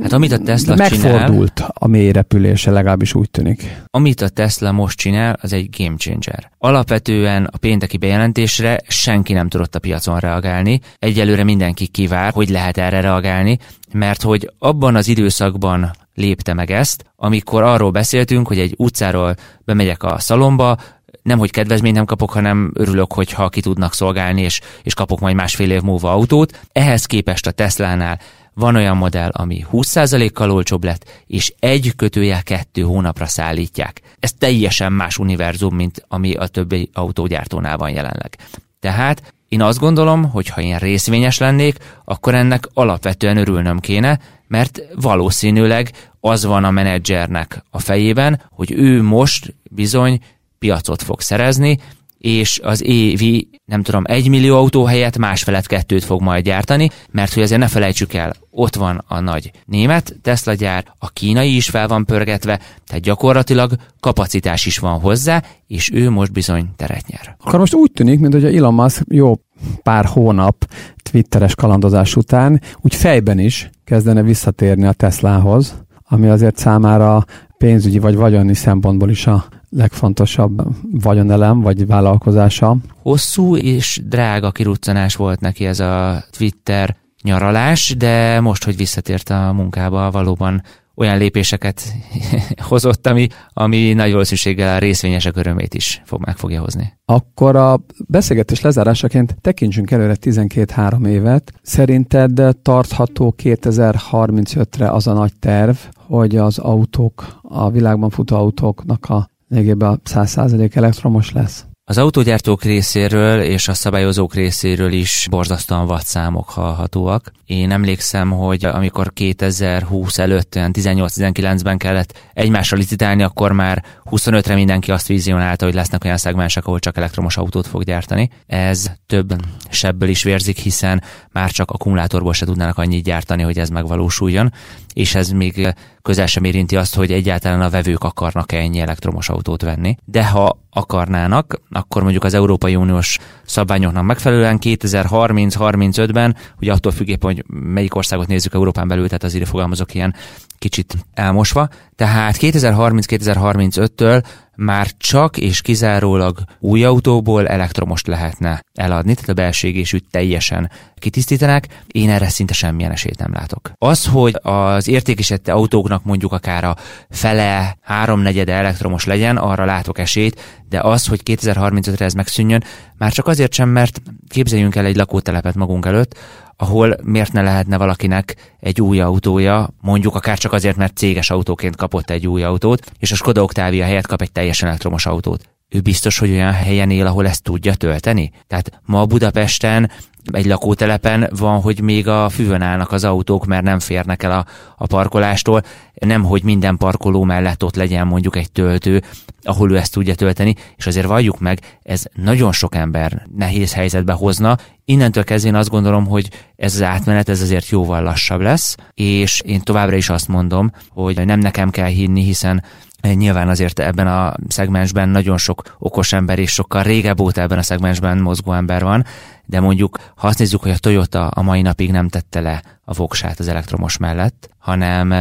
Hát 0.02 0.13
amit 0.13 0.32
a 0.32 0.38
Tesla 0.38 0.76
Megfordult 0.76 1.54
csinál, 1.54 1.72
a 1.74 1.88
mély 1.88 2.12
repülése, 2.12 2.72
legalábbis 2.72 3.13
úgy 3.13 3.30
tűnik. 3.30 3.82
Amit 3.89 4.22
a 4.22 4.30
Tesla 4.30 4.72
most 4.72 4.98
csinál, 4.98 5.38
az 5.41 5.54
egy 5.54 5.70
game 5.78 5.96
changer. 5.98 6.52
Alapvetően 6.58 7.46
a 7.52 7.58
pénteki 7.58 7.98
bejelentésre 7.98 8.82
senki 8.88 9.34
nem 9.34 9.50
tudott 9.50 9.76
a 9.76 9.80
piacon 9.80 10.20
reagálni. 10.20 10.80
Egyelőre 11.00 11.44
mindenki 11.44 11.88
kivár, 11.88 12.32
hogy 12.32 12.50
lehet 12.50 12.78
erre 12.78 13.02
reagálni, 13.02 13.58
mert 13.94 14.22
hogy 14.22 14.52
abban 14.60 14.96
az 14.96 15.08
időszakban 15.08 15.91
lépte 16.13 16.54
meg 16.54 16.71
ezt, 16.71 17.06
amikor 17.15 17.63
arról 17.63 17.91
beszéltünk, 17.91 18.47
hogy 18.47 18.60
egy 18.60 18.74
utcáról 18.78 19.36
bemegyek 19.65 20.04
a 20.04 20.19
szalomba, 20.19 20.78
nem, 21.24 21.38
hogy 21.38 21.52
kedvezményt 21.52 21.95
nem 21.95 22.06
kapok, 22.06 22.32
hanem 22.32 22.71
örülök, 22.74 23.13
hogyha 23.13 23.50
ki 23.50 23.62
tudnak 23.62 23.93
szolgálni, 23.93 24.41
és, 24.41 24.62
és 24.84 24.93
kapok 24.93 25.19
majd 25.19 25.36
másfél 25.36 25.71
év 25.71 25.82
múlva 25.82 26.12
autót. 26.12 26.60
Ehhez 26.71 27.06
képest 27.06 27.47
a 27.47 27.52
Teslánál 27.52 28.19
van 28.54 28.76
olyan 28.76 28.97
modell, 28.97 29.30
ami 29.30 29.65
20%-kal 29.71 30.52
olcsóbb 30.52 30.84
lett, 30.84 31.24
és 31.28 31.54
egy 31.60 31.93
kötője 31.95 32.41
kettő 32.41 32.82
hónapra 32.82 33.26
szállítják. 33.26 34.02
Ez 34.19 34.34
teljesen 34.34 34.93
más 34.93 35.17
univerzum, 35.17 35.76
mint 35.76 36.06
ami 36.08 36.34
a 36.34 36.47
többi 36.47 36.89
autógyártónál 36.93 37.78
van 37.78 37.89
jelenleg. 37.89 38.38
Tehát 38.80 39.34
én 39.51 39.61
azt 39.61 39.79
gondolom, 39.79 40.29
hogy 40.29 40.47
ha 40.47 40.61
én 40.61 40.77
részvényes 40.77 41.37
lennék, 41.37 41.77
akkor 42.05 42.35
ennek 42.35 42.69
alapvetően 42.73 43.37
örülnöm 43.37 43.79
kéne, 43.79 44.19
mert 44.47 44.81
valószínűleg 44.95 45.91
az 46.19 46.45
van 46.45 46.63
a 46.63 46.71
menedzsernek 46.71 47.63
a 47.69 47.79
fejében, 47.79 48.41
hogy 48.51 48.71
ő 48.71 49.01
most 49.01 49.55
bizony 49.63 50.19
piacot 50.59 51.01
fog 51.01 51.21
szerezni, 51.21 51.79
és 52.21 52.60
az 52.63 52.84
évi, 52.86 53.49
nem 53.65 53.81
tudom, 53.81 54.03
egy 54.05 54.29
millió 54.29 54.55
autó 54.57 54.84
helyett 54.84 55.17
másfelett 55.17 55.67
kettőt 55.67 56.03
fog 56.03 56.21
majd 56.21 56.43
gyártani, 56.43 56.89
mert 57.12 57.34
hogy 57.34 57.43
azért 57.43 57.60
ne 57.60 57.67
felejtsük 57.67 58.13
el, 58.13 58.34
ott 58.49 58.75
van 58.75 59.03
a 59.07 59.19
nagy 59.19 59.51
német 59.65 60.15
Tesla 60.21 60.53
gyár, 60.53 60.86
a 60.99 61.10
kínai 61.10 61.55
is 61.55 61.69
fel 61.69 61.88
van 61.88 62.05
pörgetve, 62.05 62.60
tehát 62.86 63.03
gyakorlatilag 63.03 63.75
kapacitás 63.99 64.65
is 64.65 64.77
van 64.77 64.99
hozzá, 64.99 65.43
és 65.67 65.91
ő 65.93 66.10
most 66.10 66.31
bizony 66.31 66.69
teret 66.75 67.07
nyer. 67.07 67.36
Akkor 67.39 67.60
most 67.60 67.73
úgy 67.73 67.91
tűnik, 67.91 68.19
mint 68.19 68.34
hogy 68.34 68.45
a 68.45 68.49
Elon 68.49 68.73
Musk 68.73 69.03
jó 69.07 69.39
pár 69.84 70.05
hónap 70.05 70.65
twitteres 71.12 71.55
kalandozás 71.55 72.15
után 72.15 72.62
úgy 72.81 72.95
fejben 72.95 73.39
is 73.39 73.69
kezdene 73.84 74.21
visszatérni 74.21 74.86
a 74.86 74.93
Teslahoz, 74.93 75.84
ami 76.03 76.27
azért 76.27 76.57
számára 76.57 77.25
pénzügyi 77.57 77.99
vagy 77.99 78.15
vagyoni 78.15 78.53
szempontból 78.53 79.10
is 79.10 79.27
a 79.27 79.45
legfontosabb 79.71 80.62
vagyonelem 80.91 81.62
vagy 81.62 81.86
vállalkozása. 81.88 82.77
Hosszú 83.01 83.55
és 83.55 84.01
drága 84.05 84.51
kiruccanás 84.51 85.15
volt 85.15 85.39
neki 85.39 85.65
ez 85.65 85.79
a 85.79 86.23
Twitter 86.38 86.95
nyaralás, 87.23 87.95
de 87.97 88.39
most, 88.39 88.63
hogy 88.63 88.75
visszatért 88.75 89.29
a 89.29 89.51
munkába, 89.53 90.12
valóban 90.12 90.62
olyan 90.95 91.17
lépéseket 91.17 91.93
hozott, 92.69 93.07
ami, 93.07 93.27
ami 93.53 93.93
nagy 93.93 94.12
valószínűséggel 94.12 94.75
a 94.75 94.79
részvényesek 94.79 95.38
örömét 95.38 95.73
is 95.73 96.01
fog, 96.05 96.25
meg 96.25 96.38
fogja 96.38 96.62
hozni. 96.62 96.99
Akkor 97.05 97.55
a 97.55 97.81
beszélgetés 98.07 98.62
lezárásaként 98.62 99.36
tekintsünk 99.41 99.91
előre 99.91 100.15
12-3 100.21 101.07
évet. 101.07 101.53
Szerinted 101.62 102.41
tartható 102.62 103.36
2035-re 103.43 104.91
az 104.91 105.07
a 105.07 105.13
nagy 105.13 105.34
terv, 105.39 105.75
hogy 105.95 106.36
az 106.36 106.60
autók, 106.60 107.39
a 107.41 107.69
világban 107.69 108.10
futó 108.10 108.36
autóknak 108.36 109.05
a 109.10 109.31
lényegében 109.51 110.01
100% 110.05 110.75
elektromos 110.75 111.31
lesz? 111.31 111.65
Az 111.83 111.97
autógyártók 111.97 112.63
részéről 112.63 113.41
és 113.41 113.67
a 113.67 113.73
szabályozók 113.73 114.33
részéről 114.33 114.91
is 114.91 115.27
borzasztóan 115.29 115.85
vad 115.85 116.01
számok 116.01 116.49
hallhatóak. 116.49 117.31
Én 117.45 117.71
emlékszem, 117.71 118.31
hogy 118.31 118.65
amikor 118.65 119.13
2020 119.13 120.17
előtt, 120.17 120.53
18-19-ben 120.55 121.77
kellett 121.77 122.19
egymásra 122.33 122.77
licitálni, 122.77 123.23
akkor 123.23 123.51
már 123.51 123.83
25-re 124.11 124.55
mindenki 124.55 124.91
azt 124.91 125.07
vizionálta, 125.07 125.65
hogy 125.65 125.73
lesznek 125.73 126.03
olyan 126.03 126.17
szegmensek, 126.17 126.65
ahol 126.65 126.79
csak 126.79 126.97
elektromos 126.97 127.37
autót 127.37 127.67
fog 127.67 127.83
gyártani. 127.83 128.29
Ez 128.45 128.91
több 129.05 129.33
sebből 129.69 130.09
is 130.09 130.23
vérzik, 130.23 130.57
hiszen 130.57 131.03
már 131.31 131.49
csak 131.49 131.71
akkumulátorból 131.71 132.33
se 132.33 132.45
tudnának 132.45 132.77
annyit 132.77 133.03
gyártani, 133.03 133.43
hogy 133.43 133.59
ez 133.59 133.69
megvalósuljon, 133.69 134.51
és 134.93 135.15
ez 135.15 135.30
még 135.30 135.73
közel 136.01 136.25
sem 136.25 136.43
érinti 136.43 136.75
azt, 136.75 136.95
hogy 136.95 137.12
egyáltalán 137.12 137.62
a 137.62 137.69
vevők 137.69 138.04
akarnak-e 138.04 138.58
ennyi 138.58 138.80
elektromos 138.80 139.30
autót 139.30 139.62
venni. 139.62 139.95
De 140.06 140.25
ha 140.25 140.58
akarnának, 140.69 141.62
akkor 141.69 142.01
mondjuk 142.01 142.23
az 142.23 142.34
Európai 142.34 142.75
Uniós 142.75 143.17
szabványoknak 143.45 144.04
megfelelően 144.04 144.60
2030-35-ben, 144.62 146.36
ugye 146.60 146.71
attól 146.71 146.91
függéppen, 146.91 147.34
hogy 147.34 147.43
melyik 147.47 147.95
országot 147.95 148.27
nézzük 148.27 148.54
Európán 148.54 148.88
belül, 148.88 149.06
tehát 149.06 149.23
azért 149.23 149.47
fogalmazok 149.47 149.93
ilyen 149.93 150.15
kicsit 150.58 150.97
elmosva. 151.13 151.69
Tehát 151.95 152.38
2030-2035-től 152.39 154.23
már 154.55 154.87
csak 154.97 155.37
és 155.37 155.61
kizárólag 155.61 156.39
új 156.59 156.83
autóból 156.83 157.47
elektromost 157.47 158.07
lehetne 158.07 158.63
eladni, 158.73 159.13
tehát 159.13 159.29
a 159.29 159.33
belső 159.33 159.67
égésűt 159.67 160.05
teljesen 160.11 160.71
kitisztítanák. 160.95 161.67
Én 161.87 162.09
erre 162.09 162.29
szinte 162.29 162.53
semmilyen 162.53 162.91
esélyt 162.91 163.17
nem 163.17 163.33
látok. 163.33 163.71
Az, 163.77 164.05
hogy 164.05 164.39
az 164.41 164.87
értékesített 164.87 165.47
autóknak 165.47 166.03
mondjuk 166.03 166.31
akár 166.31 166.63
a 166.63 166.75
fele, 167.09 167.77
háromnegyede 167.81 168.53
elektromos 168.53 169.05
legyen, 169.05 169.37
arra 169.37 169.65
látok 169.65 169.97
esélyt, 169.97 170.41
de 170.69 170.79
az, 170.79 171.07
hogy 171.07 171.21
2035-re 171.25 172.05
ez 172.05 172.13
megszűnjön, 172.13 172.63
már 172.97 173.11
csak 173.11 173.27
azért 173.27 173.53
sem, 173.53 173.69
mert 173.69 174.01
képzeljünk 174.27 174.75
el 174.75 174.85
egy 174.85 174.95
lakótelepet 174.95 175.55
magunk 175.55 175.85
előtt, 175.85 176.15
ahol 176.62 176.95
miért 177.04 177.34
ne 177.34 177.41
lehetne 177.41 177.78
valakinek 177.78 178.36
egy 178.60 178.82
új 178.82 179.00
autója, 179.00 179.69
mondjuk 179.82 180.15
akár 180.15 180.38
csak 180.38 180.54
azért, 180.54 180.76
mert 180.76 180.97
céges 180.97 181.30
autóként 181.30 181.76
kapott 181.76 182.10
egy 182.10 182.28
új 182.28 182.43
autót, 182.43 182.91
és 183.00 183.12
a 183.12 183.15
Skoda 183.15 183.43
Octavia 183.43 183.86
helyett 183.86 184.08
kap 184.08 184.21
egy 184.21 184.32
teljesen 184.32 184.67
elektromos 184.67 185.06
autót. 185.06 185.50
Ő 185.69 185.80
biztos, 185.80 186.17
hogy 186.17 186.30
olyan 186.30 186.52
helyen 186.52 186.89
él, 186.91 187.06
ahol 187.06 187.28
ezt 187.28 187.43
tudja 187.43 187.76
tölteni? 187.76 188.32
Tehát 188.47 188.82
ma 188.86 189.06
Budapesten 189.06 189.91
egy 190.32 190.45
lakótelepen 190.45 191.30
van, 191.38 191.62
hogy 191.62 191.82
még 191.82 192.08
a 192.08 192.30
füvön 192.30 192.62
állnak 192.62 192.91
az 192.91 193.04
autók, 193.04 193.45
mert 193.45 193.63
nem 193.63 193.80
férnek 193.80 194.24
el 194.24 194.32
a, 194.32 194.45
a 194.78 194.88
parkolástól, 194.88 195.62
nem, 196.05 196.23
hogy 196.23 196.43
minden 196.43 196.77
parkoló 196.77 197.23
mellett 197.23 197.63
ott 197.63 197.75
legyen 197.75 198.07
mondjuk 198.07 198.35
egy 198.35 198.51
töltő, 198.51 199.03
ahol 199.43 199.71
ő 199.71 199.77
ezt 199.77 199.91
tudja 199.91 200.15
tölteni, 200.15 200.55
és 200.75 200.87
azért 200.87 201.05
valljuk 201.07 201.39
meg, 201.39 201.59
ez 201.83 202.03
nagyon 202.13 202.51
sok 202.51 202.75
ember 202.75 203.27
nehéz 203.35 203.73
helyzetbe 203.73 204.13
hozna. 204.13 204.57
Innentől 204.85 205.23
kezdve 205.23 205.49
én 205.49 205.55
azt 205.55 205.69
gondolom, 205.69 206.07
hogy 206.07 206.29
ez 206.55 206.73
az 206.73 206.81
átmenet 206.81 207.29
ez 207.29 207.41
azért 207.41 207.69
jóval 207.69 208.03
lassabb 208.03 208.41
lesz, 208.41 208.75
és 208.93 209.41
én 209.45 209.61
továbbra 209.61 209.95
is 209.95 210.09
azt 210.09 210.27
mondom, 210.27 210.71
hogy 210.89 211.25
nem 211.25 211.39
nekem 211.39 211.69
kell 211.69 211.89
hinni, 211.89 212.23
hiszen 212.23 212.63
Nyilván 213.01 213.49
azért 213.49 213.79
ebben 213.79 214.07
a 214.07 214.33
szegmensben 214.47 215.09
nagyon 215.09 215.37
sok 215.37 215.75
okos 215.79 216.13
ember 216.13 216.39
és 216.39 216.51
sokkal 216.51 216.83
régebb 216.83 217.19
óta 217.19 217.41
ebben 217.41 217.57
a 217.57 217.61
szegmensben 217.61 218.17
mozgó 218.17 218.53
ember 218.53 218.83
van, 218.83 219.05
de 219.45 219.59
mondjuk 219.59 219.97
ha 220.15 220.27
azt 220.27 220.39
nézzük, 220.39 220.61
hogy 220.61 220.71
a 220.71 220.77
Toyota 220.77 221.27
a 221.27 221.41
mai 221.41 221.61
napig 221.61 221.91
nem 221.91 222.07
tette 222.07 222.39
le 222.39 222.63
a 222.91 222.93
voksát 222.93 223.39
az 223.39 223.47
elektromos 223.47 223.97
mellett, 223.97 224.49
hanem 224.58 225.12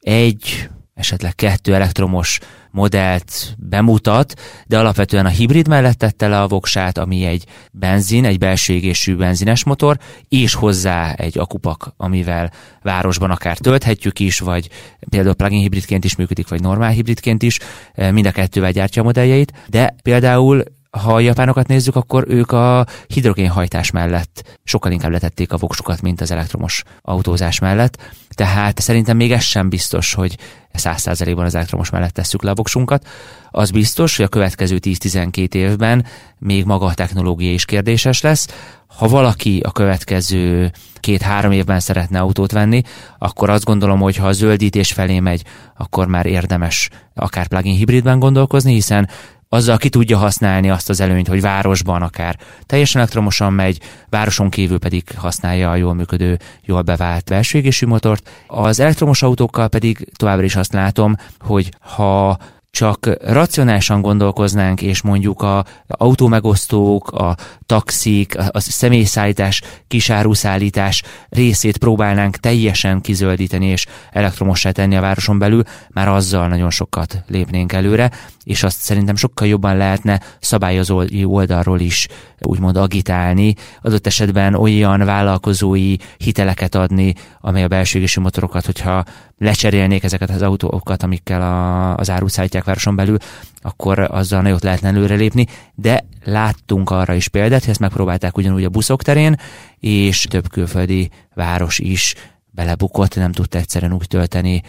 egy 0.00 0.68
esetleg 0.94 1.34
kettő 1.34 1.74
elektromos 1.74 2.38
modellt 2.70 3.54
bemutat, 3.58 4.34
de 4.66 4.78
alapvetően 4.78 5.26
a 5.26 5.28
hibrid 5.28 5.68
mellett 5.68 5.98
tette 5.98 6.28
le 6.28 6.40
a 6.40 6.48
voksát, 6.48 6.98
ami 6.98 7.24
egy 7.24 7.44
benzin, 7.72 8.24
egy 8.24 8.38
belső 8.38 8.72
égésű 8.72 9.16
benzines 9.16 9.64
motor, 9.64 9.98
és 10.28 10.54
hozzá 10.54 11.12
egy 11.12 11.38
akupak, 11.38 11.92
amivel 11.96 12.52
városban 12.82 13.30
akár 13.30 13.58
tölthetjük 13.58 14.20
is, 14.20 14.38
vagy 14.38 14.68
például 15.10 15.34
plug-in 15.34 15.60
hibridként 15.60 16.04
is 16.04 16.16
működik, 16.16 16.48
vagy 16.48 16.60
normál 16.60 16.90
hibridként 16.90 17.42
is, 17.42 17.58
mind 17.94 18.26
a 18.26 18.30
kettővel 18.32 18.72
gyártja 18.72 19.02
a 19.02 19.04
modelljeit, 19.04 19.52
de 19.68 19.94
például 20.02 20.64
ha 20.90 21.14
a 21.14 21.20
japánokat 21.20 21.66
nézzük, 21.66 21.96
akkor 21.96 22.24
ők 22.28 22.52
a 22.52 22.86
hidrogénhajtás 23.06 23.90
mellett 23.90 24.58
sokkal 24.64 24.92
inkább 24.92 25.10
letették 25.10 25.52
a 25.52 25.56
voksukat, 25.56 26.02
mint 26.02 26.20
az 26.20 26.30
elektromos 26.30 26.82
autózás 27.02 27.58
mellett. 27.58 27.98
Tehát 28.28 28.78
szerintem 28.80 29.16
még 29.16 29.32
ez 29.32 29.42
sem 29.42 29.68
biztos, 29.68 30.14
hogy 30.14 30.38
100%-ban 30.78 31.44
az 31.44 31.54
elektromos 31.54 31.90
mellett 31.90 32.12
tesszük 32.12 32.42
le 32.42 32.50
a 32.50 32.54
voksunkat. 32.54 33.06
Az 33.50 33.70
biztos, 33.70 34.16
hogy 34.16 34.24
a 34.24 34.28
következő 34.28 34.78
10-12 34.82 35.54
évben 35.54 36.04
még 36.38 36.64
maga 36.64 36.86
a 36.86 36.94
technológia 36.94 37.52
is 37.52 37.64
kérdéses 37.64 38.20
lesz. 38.20 38.48
Ha 38.86 39.08
valaki 39.08 39.60
a 39.64 39.72
következő 39.72 40.72
két-három 41.00 41.52
évben 41.52 41.80
szeretne 41.80 42.20
autót 42.20 42.52
venni, 42.52 42.82
akkor 43.18 43.50
azt 43.50 43.64
gondolom, 43.64 44.00
hogy 44.00 44.16
ha 44.16 44.26
a 44.26 44.32
zöldítés 44.32 44.92
felé 44.92 45.20
megy, 45.20 45.44
akkor 45.76 46.06
már 46.06 46.26
érdemes 46.26 46.90
akár 47.14 47.46
plug-in 47.46 47.76
hibridben 47.76 48.18
gondolkozni, 48.18 48.72
hiszen 48.72 49.08
azzal 49.48 49.76
ki 49.76 49.88
tudja 49.88 50.18
használni 50.18 50.70
azt 50.70 50.88
az 50.88 51.00
előnyt, 51.00 51.28
hogy 51.28 51.40
városban 51.40 52.02
akár 52.02 52.38
teljesen 52.66 53.00
elektromosan 53.00 53.52
megy, 53.52 53.80
városon 54.08 54.50
kívül 54.50 54.78
pedig 54.78 55.04
használja 55.16 55.70
a 55.70 55.76
jól 55.76 55.94
működő, 55.94 56.38
jól 56.64 56.82
bevált 56.82 57.24
belső 57.24 57.86
motort. 57.86 58.30
Az 58.46 58.80
elektromos 58.80 59.22
autókkal 59.22 59.68
pedig 59.68 60.08
továbbra 60.16 60.44
is 60.44 60.56
azt 60.56 60.72
látom, 60.72 61.16
hogy 61.38 61.68
ha 61.80 62.38
csak 62.70 63.10
racionálisan 63.22 64.00
gondolkoznánk, 64.00 64.82
és 64.82 65.02
mondjuk 65.02 65.42
a 65.42 65.64
autómegosztók, 65.86 67.10
a 67.10 67.36
taxik, 67.66 68.38
a 68.38 68.60
személyszállítás, 68.60 69.62
kisáruszállítás 69.88 71.02
részét 71.28 71.78
próbálnánk 71.78 72.36
teljesen 72.36 73.00
kizöldíteni 73.00 73.66
és 73.66 73.86
elektromossá 74.12 74.70
tenni 74.70 74.96
a 74.96 75.00
városon 75.00 75.38
belül, 75.38 75.62
már 75.88 76.08
azzal 76.08 76.48
nagyon 76.48 76.70
sokat 76.70 77.22
lépnénk 77.26 77.72
előre, 77.72 78.10
és 78.48 78.62
azt 78.62 78.80
szerintem 78.80 79.16
sokkal 79.16 79.46
jobban 79.46 79.76
lehetne 79.76 80.20
szabályozói 80.40 81.24
oldalról 81.24 81.80
is 81.80 82.08
úgymond 82.40 82.76
agitálni, 82.76 83.54
adott 83.82 84.06
esetben 84.06 84.54
olyan 84.54 85.04
vállalkozói 85.04 85.96
hiteleket 86.16 86.74
adni, 86.74 87.14
amely 87.40 87.62
a 87.62 87.68
belső 87.68 88.06
motorokat, 88.20 88.66
hogyha 88.66 89.04
lecserélnék 89.38 90.04
ezeket 90.04 90.30
az 90.30 90.42
autókat, 90.42 91.02
amikkel 91.02 91.42
a, 91.42 91.94
az 91.96 92.10
árut 92.10 92.30
szállítják 92.30 92.64
városon 92.64 92.96
belül, 92.96 93.16
akkor 93.60 93.98
azzal 93.98 94.42
nagyot 94.42 94.62
lehetne 94.62 94.88
előrelépni, 94.88 95.46
de 95.74 96.04
láttunk 96.24 96.90
arra 96.90 97.14
is 97.14 97.28
példát, 97.28 97.60
hogy 97.60 97.70
ezt 97.70 97.80
megpróbálták 97.80 98.36
ugyanúgy 98.36 98.64
a 98.64 98.68
buszok 98.68 99.02
terén, 99.02 99.36
és 99.78 100.26
több 100.30 100.48
külföldi 100.50 101.10
város 101.34 101.78
is 101.78 102.14
belebukott, 102.58 103.16
nem 103.16 103.32
tudta 103.32 103.58
egyszerűen 103.58 103.92
úgy 103.92 104.06
tölteni 104.08 104.62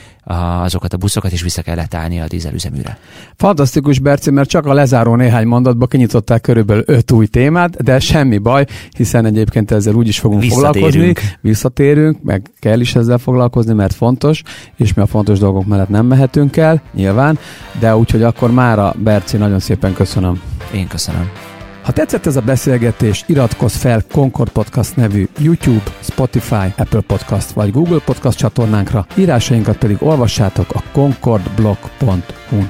azokat 0.63 0.93
a 0.93 0.97
buszokat, 0.97 1.31
és 1.31 1.41
vissza 1.41 1.61
kellett 1.61 1.93
állni 1.93 2.19
a 2.19 2.27
dízelüzeműre. 2.27 2.97
Fantasztikus, 3.35 3.99
Berci, 3.99 4.31
mert 4.31 4.49
csak 4.49 4.65
a 4.65 4.73
lezáró 4.73 5.15
néhány 5.15 5.47
mondatba 5.47 5.87
kinyitották 5.87 6.41
körülbelül 6.41 6.83
öt 6.85 7.11
új 7.11 7.25
témát, 7.27 7.83
de 7.83 7.99
semmi 7.99 8.37
baj, 8.37 8.65
hiszen 8.97 9.25
egyébként 9.25 9.71
ezzel 9.71 9.93
úgy 9.93 10.07
is 10.07 10.19
fogunk 10.19 10.43
foglalkozni. 10.43 11.13
Visszatérünk, 11.41 12.23
meg 12.23 12.51
kell 12.59 12.79
is 12.79 12.95
ezzel 12.95 13.17
foglalkozni, 13.17 13.73
mert 13.73 13.93
fontos, 13.93 14.43
és 14.75 14.93
mi 14.93 15.01
a 15.01 15.05
fontos 15.05 15.39
dolgok 15.39 15.65
mellett 15.65 15.89
nem 15.89 16.05
mehetünk 16.05 16.57
el, 16.57 16.81
nyilván, 16.93 17.39
de 17.79 17.95
úgyhogy 17.95 18.23
akkor 18.23 18.51
mára, 18.51 18.93
Berci, 18.97 19.37
nagyon 19.37 19.59
szépen 19.59 19.93
köszönöm. 19.93 20.41
Én 20.73 20.87
köszönöm. 20.87 21.48
Ha 21.89 21.95
tetszett 21.95 22.25
ez 22.25 22.35
a 22.35 22.41
beszélgetés, 22.41 23.23
iratkozz 23.27 23.75
fel 23.75 24.01
Concord 24.11 24.49
Podcast 24.49 24.95
nevű 24.95 25.27
YouTube, 25.37 25.83
Spotify, 25.99 26.73
Apple 26.77 27.01
Podcast 27.01 27.51
vagy 27.51 27.71
Google 27.71 27.99
Podcast 28.05 28.37
csatornánkra, 28.37 29.05
írásainkat 29.15 29.77
pedig 29.77 29.97
olvassátok 29.99 30.71
a 30.71 30.83
concordblog.hu-n. 30.91 32.69